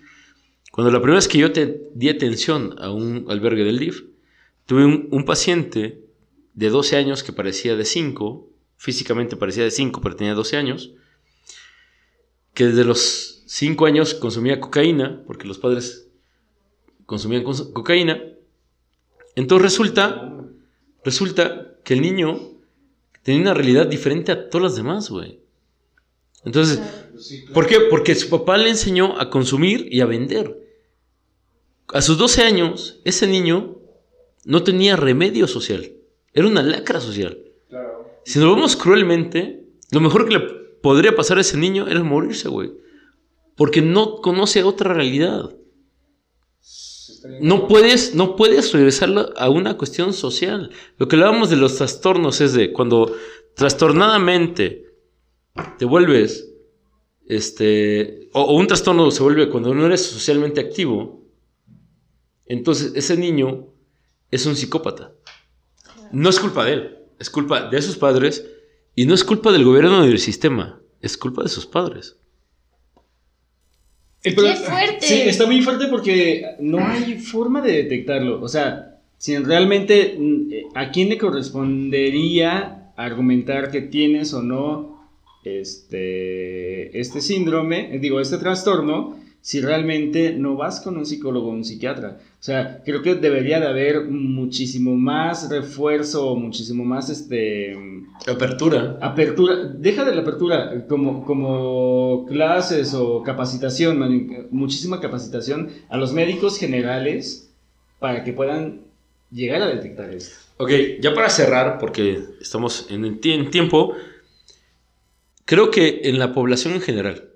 [0.72, 4.04] Cuando la primera vez que yo te di atención a un albergue del DIF,
[4.66, 6.04] tuve un, paciente
[6.54, 10.92] de 12 años que parecía de 5, físicamente parecía de 5, pero tenía 12 años,
[12.54, 16.08] que desde los 5 años consumía cocaína, porque los padres
[17.06, 18.22] consumían cons- cocaína.
[19.36, 20.34] Entonces resulta,
[21.04, 22.40] resulta que el niño
[23.22, 25.40] tenía una realidad diferente a todas las demás, güey.
[26.46, 26.82] Entonces,
[27.54, 27.80] ¿por qué?
[27.90, 30.60] Porque su papá le enseñó a consumir y a vender.
[31.88, 33.78] A sus 12 años, ese niño
[34.46, 35.94] no tenía remedio social.
[36.34, 37.40] Era una lacra social.
[38.26, 40.40] Si nos lo vemos cruelmente, lo mejor que le
[40.82, 42.72] podría pasar a ese niño era morirse, güey.
[43.56, 45.56] Porque no conoce otra realidad.
[47.40, 50.72] No puedes, no puedes regresarlo a una cuestión social.
[50.98, 53.16] Lo que hablábamos de los trastornos es de cuando
[53.56, 54.86] trastornadamente
[55.78, 56.53] te vuelves,
[57.28, 61.24] este, o, o un trastorno se vuelve cuando no eres socialmente activo,
[62.46, 63.68] entonces ese niño
[64.32, 65.14] es un psicópata.
[66.12, 68.46] No es culpa de él, es culpa de sus padres
[68.96, 72.18] y no es culpa del gobierno ni del sistema, es culpa de sus padres.
[74.24, 75.02] El ¡Qué fuerte!
[75.02, 78.42] Sí, está muy fuerte porque no hay forma de detectarlo.
[78.42, 84.93] O sea, si realmente mm, eh, a quién le correspondería argumentar que tienes o no
[85.44, 91.52] este, este síndrome, eh, digo, este trastorno, si realmente no vas con un psicólogo o
[91.52, 92.18] un psiquiatra.
[92.40, 97.78] O sea, creo que debería de haber muchísimo más refuerzo, muchísimo más este
[98.26, 98.98] Apertura.
[99.02, 106.14] apertura, deja de la apertura, como, como clases o capacitación, man, muchísima capacitación a los
[106.14, 107.52] médicos generales
[108.00, 108.82] para que puedan
[109.30, 110.38] llegar a detectar esto.
[110.58, 110.72] Ok,
[111.02, 113.94] ya para cerrar, porque estamos en, el en tiempo,
[115.46, 117.30] creo que en la población en general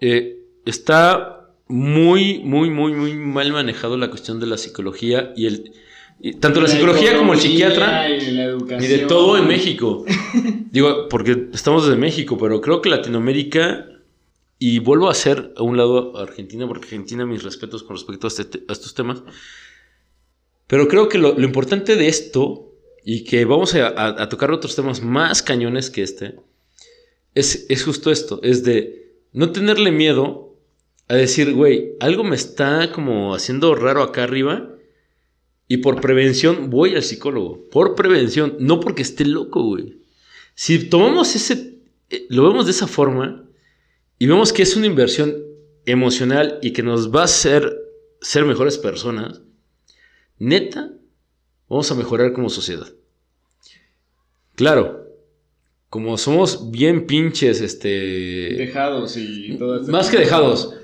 [0.00, 5.72] eh, está muy, muy, muy, muy mal manejado la cuestión de la psicología y el...
[6.20, 8.44] y tanto la, psicología como el psiquiatra y la
[8.82, 10.04] y de todo en México.
[10.70, 13.86] Digo, porque estamos desde México, pero creo que Latinoamérica,
[14.58, 18.26] y vuelvo a hacer a un lado a Argentina, porque Argentina, mis respetos con respecto
[18.26, 19.22] a, este te- a estos temas,
[20.66, 22.72] pero creo que lo, lo importante de esto,
[23.04, 26.36] y que vamos a, a- a tocar otros temas más cañones que este,
[27.34, 30.56] es, es justo esto, es de no tenerle miedo
[31.08, 34.70] a decir, güey, algo me está como haciendo raro acá arriba.
[35.66, 37.68] Y por prevención voy al psicólogo.
[37.70, 39.98] Por prevención, no porque esté loco, güey.
[40.54, 41.78] Si tomamos ese,
[42.10, 43.44] eh, lo vemos de esa forma
[44.18, 45.34] y vemos que es una inversión
[45.86, 47.76] emocional y que nos va a hacer
[48.20, 49.42] ser mejores personas,
[50.38, 50.92] neta,
[51.68, 52.92] vamos a mejorar como sociedad.
[54.54, 55.03] Claro,
[55.94, 57.88] como somos bien pinches, este...
[58.56, 59.92] Dejados y todo esto.
[59.92, 60.74] Más que dejados.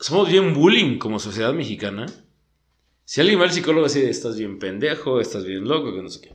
[0.00, 2.06] Somos bien bullying como sociedad mexicana.
[3.04, 6.22] Si alguien va al psicólogo así estás bien pendejo, estás bien loco, que no sé
[6.22, 6.32] qué.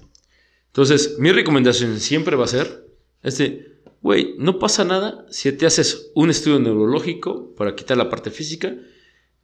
[0.67, 2.85] Entonces, mi recomendación siempre va a ser,
[3.23, 8.29] este, güey, no pasa nada si te haces un estudio neurológico para quitar la parte
[8.29, 8.75] física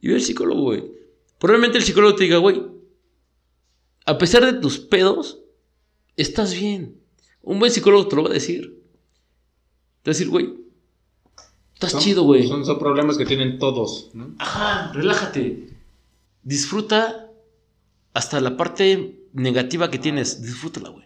[0.00, 0.84] y ve al psicólogo, güey.
[1.40, 2.62] Probablemente el psicólogo te diga, güey,
[4.06, 5.40] a pesar de tus pedos,
[6.16, 7.02] estás bien.
[7.44, 8.62] Un buen psicólogo te lo va a decir.
[10.02, 10.54] Te va a decir, güey,
[11.74, 12.46] estás Son- chido, güey.
[12.48, 14.10] Son, son problemas que tienen todos.
[14.14, 14.34] ¿no?
[14.38, 15.68] Ajá, relájate.
[16.42, 17.30] Disfruta
[18.12, 20.42] hasta la parte negativa que tienes.
[20.42, 21.04] Disfrútala, güey.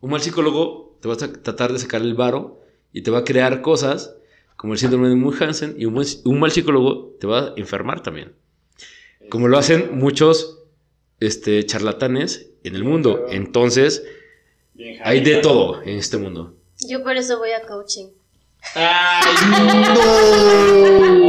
[0.00, 2.60] Un mal psicólogo te va a tratar de sacar el varo
[2.92, 4.14] y te va a crear cosas
[4.56, 8.02] como el síndrome de Munchausen y un, buen- un mal psicólogo te va a enfermar
[8.02, 8.32] también.
[9.30, 10.58] Como lo hacen muchos
[11.20, 13.26] este, charlatanes en el mundo.
[13.30, 14.04] Entonces,
[14.74, 16.54] Bien, hay de todo en este mundo.
[16.88, 18.06] Yo por eso voy a coaching.
[18.74, 19.24] ¡Ay,
[19.94, 21.24] no!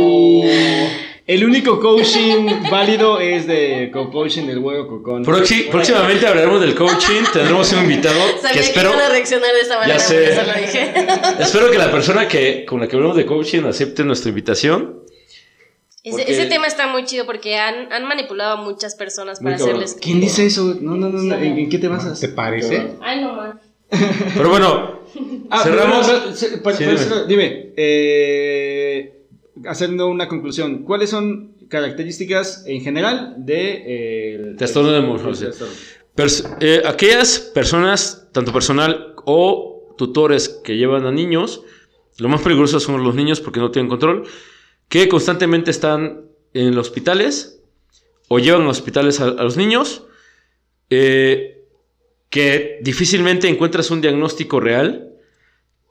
[1.28, 5.26] El único coaching válido es de co-coaching del huevo cocón.
[5.26, 7.24] Proxi- próximamente hablaremos del coaching.
[7.34, 8.90] Tendremos un invitado Sabía que que, espero.
[8.92, 10.14] iban a reaccionar de esa manera, sé.
[10.14, 10.94] por eso lo dije.
[11.40, 15.00] Espero que la persona que, con la que hablamos de coaching acepte nuestra invitación.
[16.06, 19.56] Ese, Porque- ese tema está muy chido porque han, han manipulado a muchas personas para
[19.56, 19.98] hacerles.
[20.00, 20.78] ¿Quién dice eso?
[20.80, 21.36] No, no, no, no.
[21.36, 22.20] ¿En, en qué te basas?
[22.20, 22.92] ¿Te parece?
[23.02, 23.56] Ay, no más.
[24.38, 25.00] Pero bueno,
[25.50, 26.08] Ah, Cerramos.
[26.08, 27.72] pero, pero, Sí, dime.
[27.78, 29.22] eh,
[29.66, 35.02] haciendo una conclusión, ¿cuáles son características en general de eh, el Trastorno de
[36.16, 41.64] pers- eh, aquellas personas, tanto personal o tutores que llevan a niños,
[42.18, 44.28] lo más peligroso son los niños porque no tienen control,
[44.90, 47.60] que constantemente están en los hospitales
[48.28, 50.04] o llevan a los hospitales a, los niños.
[50.90, 51.52] eh,
[52.30, 55.14] que difícilmente encuentras un diagnóstico real,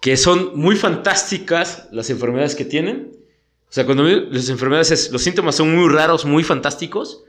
[0.01, 3.13] que son muy fantásticas las enfermedades que tienen.
[3.69, 7.25] O sea, cuando las enfermedades, es- los síntomas son muy raros, muy fantásticos.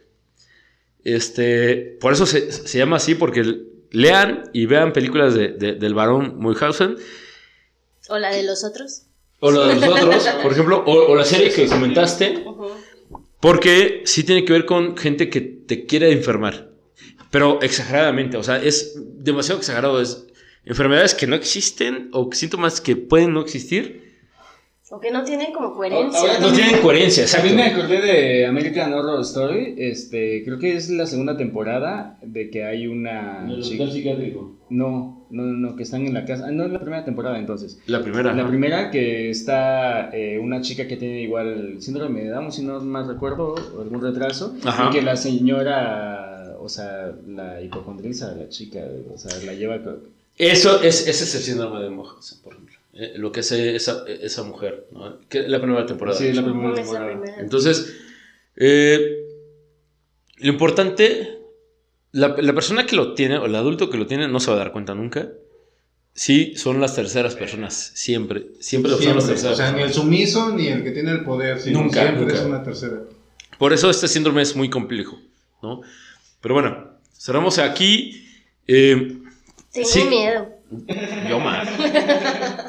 [1.04, 3.62] Este, por eso se, se llama así, porque
[3.92, 6.98] lean y vean películas de- de- del varón Munchausen.
[8.10, 9.04] O la de los otros.
[9.40, 12.44] O la de los otros, por ejemplo, o, o la serie que comentaste.
[13.40, 16.72] Porque sí tiene que ver con gente que te quiere enfermar.
[17.32, 20.02] Pero exageradamente, o sea, es demasiado exagerado.
[20.02, 20.28] Es
[20.64, 24.05] enfermedades que no existen o síntomas que pueden no existir.
[24.96, 26.20] O que no tienen como coherencia.
[26.22, 27.48] Ahora No tienen coherencia, exacto.
[27.50, 29.76] También me acordé de American Horror Story.
[29.78, 33.46] Este, creo que es la segunda temporada de que hay una.
[33.62, 34.54] chica- psiquiátrico.
[34.70, 36.46] No, no, no, que están en la casa.
[36.48, 37.78] Ah, no es la primera temporada entonces.
[37.88, 38.34] La primera.
[38.34, 42.80] La primera que está eh, una chica que tiene igual síndrome de Down, si no
[42.80, 44.88] mal recuerdo, o algún retraso, Ajá.
[44.90, 48.80] y que la señora, o sea, la hipocondriza de la chica,
[49.14, 49.80] o sea, la lleva...
[50.38, 52.75] Eso es, ese es el síndrome de Munchausen, por ejemplo.
[52.98, 55.20] Eh, lo que hace esa, esa mujer, ¿no?
[55.28, 56.18] Que es la primera temporada.
[56.18, 57.36] Sí, la primera temporada.
[57.40, 57.94] Entonces,
[58.56, 59.18] eh,
[60.38, 61.40] lo importante,
[62.14, 64.56] la, la persona que lo tiene, o el adulto que lo tiene, no se va
[64.56, 65.28] a dar cuenta nunca.
[66.14, 68.48] Sí, son las terceras personas, siempre.
[68.62, 71.60] Siempre, son las terceras O sea, ni el sumiso ni el que tiene el poder.
[71.60, 72.36] sino Nunca, Siempre nunca.
[72.36, 73.02] es una tercera.
[73.60, 75.20] Por eso este síndrome es muy complejo,
[75.62, 75.82] ¿no?
[76.40, 78.26] Pero bueno, cerramos aquí.
[78.68, 79.18] Eh,
[79.74, 80.04] Tengo Sí.
[80.06, 80.48] miedo.
[81.30, 81.68] Yo más.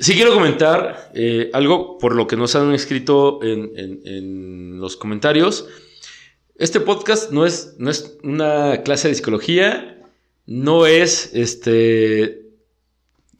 [0.00, 4.96] Sí quiero comentar eh, algo por lo que nos han escrito en, en- en los
[4.96, 5.66] comentarios.
[6.56, 10.02] Este podcast no es, no es una clase de psicología,
[10.46, 12.42] no es este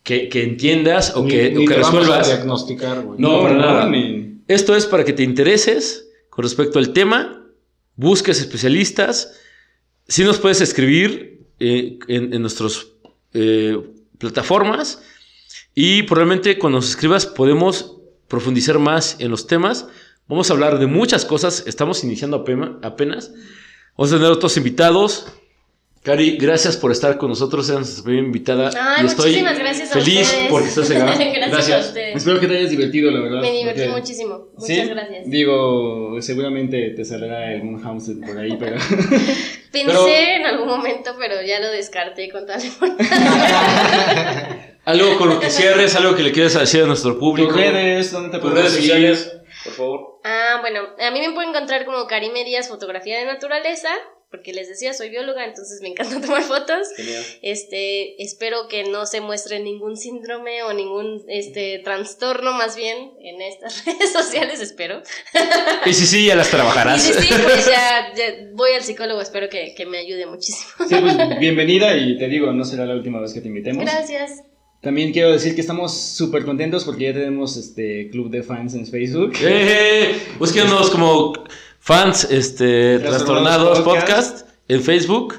[0.02, 2.26] que, que entiendas o Ni- que, ni o que te vamos a resuelvas.
[2.28, 3.18] diagnosticar, güey.
[3.18, 3.88] No, para nada.
[3.88, 7.46] ni- Esto es para que te intereses con respecto al tema,
[7.96, 9.34] busques especialistas.
[10.08, 12.86] Si nos puedes escribir eh, en, en nuestras
[14.18, 15.02] plataformas
[15.74, 17.96] y probablemente cuando nos escribas podemos
[18.28, 19.86] profundizar más en los temas.
[20.28, 21.64] Vamos a hablar de muchas cosas.
[21.66, 22.44] Estamos iniciando
[22.82, 23.32] apenas.
[23.96, 25.26] Vamos a tener otros invitados.
[26.02, 27.68] Cari, gracias por estar con nosotros.
[27.68, 28.70] Eres nuestra primera invitada.
[28.96, 30.50] Ay, y estoy muchísimas gracias a feliz ustedes.
[30.50, 31.04] porque estás acá.
[31.04, 31.84] gracias, Gracias.
[31.84, 32.16] a ustedes.
[32.16, 33.40] Espero que te hayas divertido, la verdad.
[33.42, 34.48] Me divertí porque- muchísimo.
[34.56, 34.80] Muchas ¿Sí?
[34.88, 35.26] gracias.
[35.30, 38.76] Digo, seguramente te saldrá el Moonhouse por ahí, pero...
[39.72, 42.70] Pensé Pero- en algún momento, pero ya lo descarté con tal de
[44.84, 47.52] Algo con lo que cierres, algo que le quieres decir a nuestro público.
[47.52, 48.12] ¿Tus redes?
[48.12, 49.16] ¿Dónde te podemos seguir?
[49.64, 50.20] por favor.
[50.24, 53.90] Ah, bueno, a mí me pueden encontrar como Karime Díaz Fotografía de Naturaleza,
[54.30, 56.88] porque les decía, soy bióloga, entonces me encanta tomar fotos.
[57.42, 63.42] Este, espero que no se muestre ningún síndrome o ningún este trastorno más bien en
[63.42, 65.02] estas redes sociales, espero.
[65.84, 67.02] Y si sí, ya las Y trabajarás.
[67.02, 70.70] si sí, pues ya, ya voy al psicólogo, espero que, que me ayude muchísimo.
[70.88, 73.84] Sí, pues bienvenida y te digo, no será la última vez que te invitemos.
[73.84, 74.42] Gracias.
[74.80, 78.86] También quiero decir que estamos súper contentos porque ya tenemos este club de fans en
[78.86, 79.32] Facebook.
[79.42, 81.34] Eh, búsquenos como
[81.78, 84.06] fans este, Trastornados Podcast.
[84.06, 85.34] podcast en Facebook.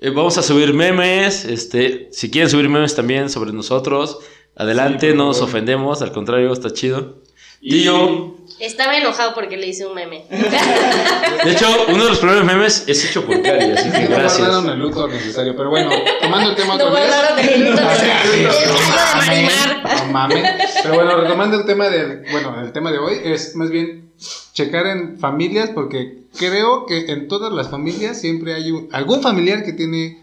[0.00, 1.44] Eh, vamos a subir memes.
[1.44, 4.18] Este, si quieren subir memes también sobre nosotros,
[4.56, 7.22] adelante, Sí, no nos ofendemos, al contrario, está chido.
[7.60, 10.24] Y- Y yo, Estaba enojado porque le hice un meme.
[10.30, 14.20] de hecho, uno de los primeros memes es hecho por Cari, así que No guardaron
[14.20, 14.64] gracias.
[14.66, 15.56] el luto necesario.
[15.56, 15.90] Pero bueno,
[16.22, 17.00] tomando el tema No otra
[17.34, 17.48] vez.
[17.50, 19.82] el luto no de mames, Marimar.
[20.06, 20.50] No mames.
[20.82, 24.12] Pero bueno, retomando el tema del, bueno, el tema de hoy es más bien
[24.52, 29.64] checar en familias porque creo que en todas las familias siempre hay un- algún familiar
[29.64, 30.20] que tiene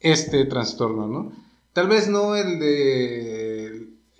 [0.00, 1.32] este trastorno, ¿no?
[1.72, 3.47] Tal vez no el de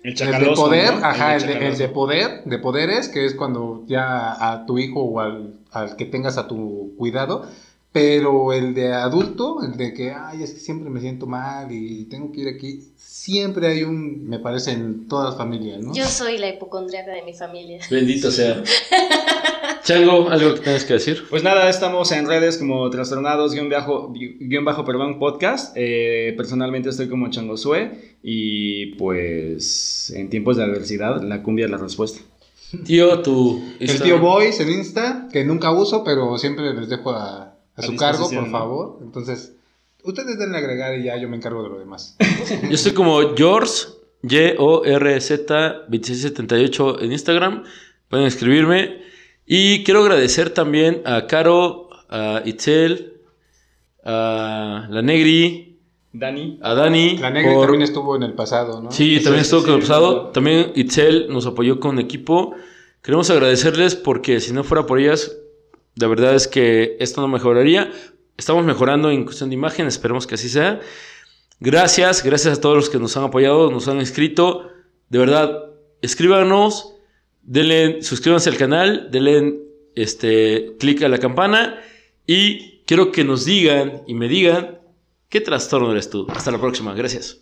[0.01, 1.05] El el de poder, ¿no?
[1.05, 4.79] ajá, El el de el de poder, de poderes, que es cuando ya a tu
[4.79, 7.45] hijo o al, al que tengas a tu cuidado,
[7.91, 12.05] pero el de adulto, el de que, ay, es que siempre me siento mal y
[12.05, 15.93] tengo que ir aquí, siempre hay un, me parece, en todas las familias, ¿no?
[15.93, 17.79] Yo soy la hipocondriaca de mi familia.
[17.89, 18.63] Bendito sea.
[19.83, 21.23] Chango, algo que tengas que decir.
[21.29, 25.73] Pues nada, estamos en redes como trastornados guion bajo, guion bajo perdón, podcast.
[25.75, 31.77] Eh, personalmente estoy como Changosue y pues en tiempos de adversidad la cumbia es la
[31.77, 32.21] respuesta.
[32.85, 33.63] Tío, tu.
[33.79, 37.48] El tío Boys en Insta, que nunca uso, pero siempre les dejo a,
[37.79, 38.51] a A su cargo, por ¿no?
[38.51, 38.99] favor.
[39.01, 39.53] Entonces,
[40.03, 42.15] ustedes denle a agregar y ya yo me encargo de lo demás.
[42.63, 43.85] Yo estoy como George,
[45.89, 47.63] Y-O-R-Z-2678 en Instagram.
[48.09, 49.01] Pueden escribirme.
[49.45, 53.13] Y quiero agradecer también a Caro, a Itzel,
[54.03, 55.77] a la Negri,
[56.13, 56.59] Dani.
[56.61, 57.17] a Dani.
[57.17, 58.91] La negra por- también estuvo en el pasado, ¿no?
[58.91, 60.25] Sí, también estuvo con el sí, pasado.
[60.27, 60.33] sí.
[60.33, 62.53] También Itzel nos apoyó con equipo.
[63.01, 65.35] Queremos agradecerles porque si no fuera por ellas,
[65.99, 67.91] la verdad es que esto no mejoraría.
[68.37, 70.79] Estamos mejorando en cuestión de imagen, esperemos que así sea.
[71.59, 74.69] Gracias, gracias a todos los que nos han apoyado, nos han escrito.
[75.09, 75.71] De verdad,
[76.01, 76.95] escríbanos,
[77.43, 79.59] denle, suscríbanse al canal, denle
[79.95, 81.81] este, clic a la campana
[82.25, 84.79] y quiero que nos digan y me digan
[85.27, 86.27] qué trastorno eres tú.
[86.29, 87.41] Hasta la próxima, gracias.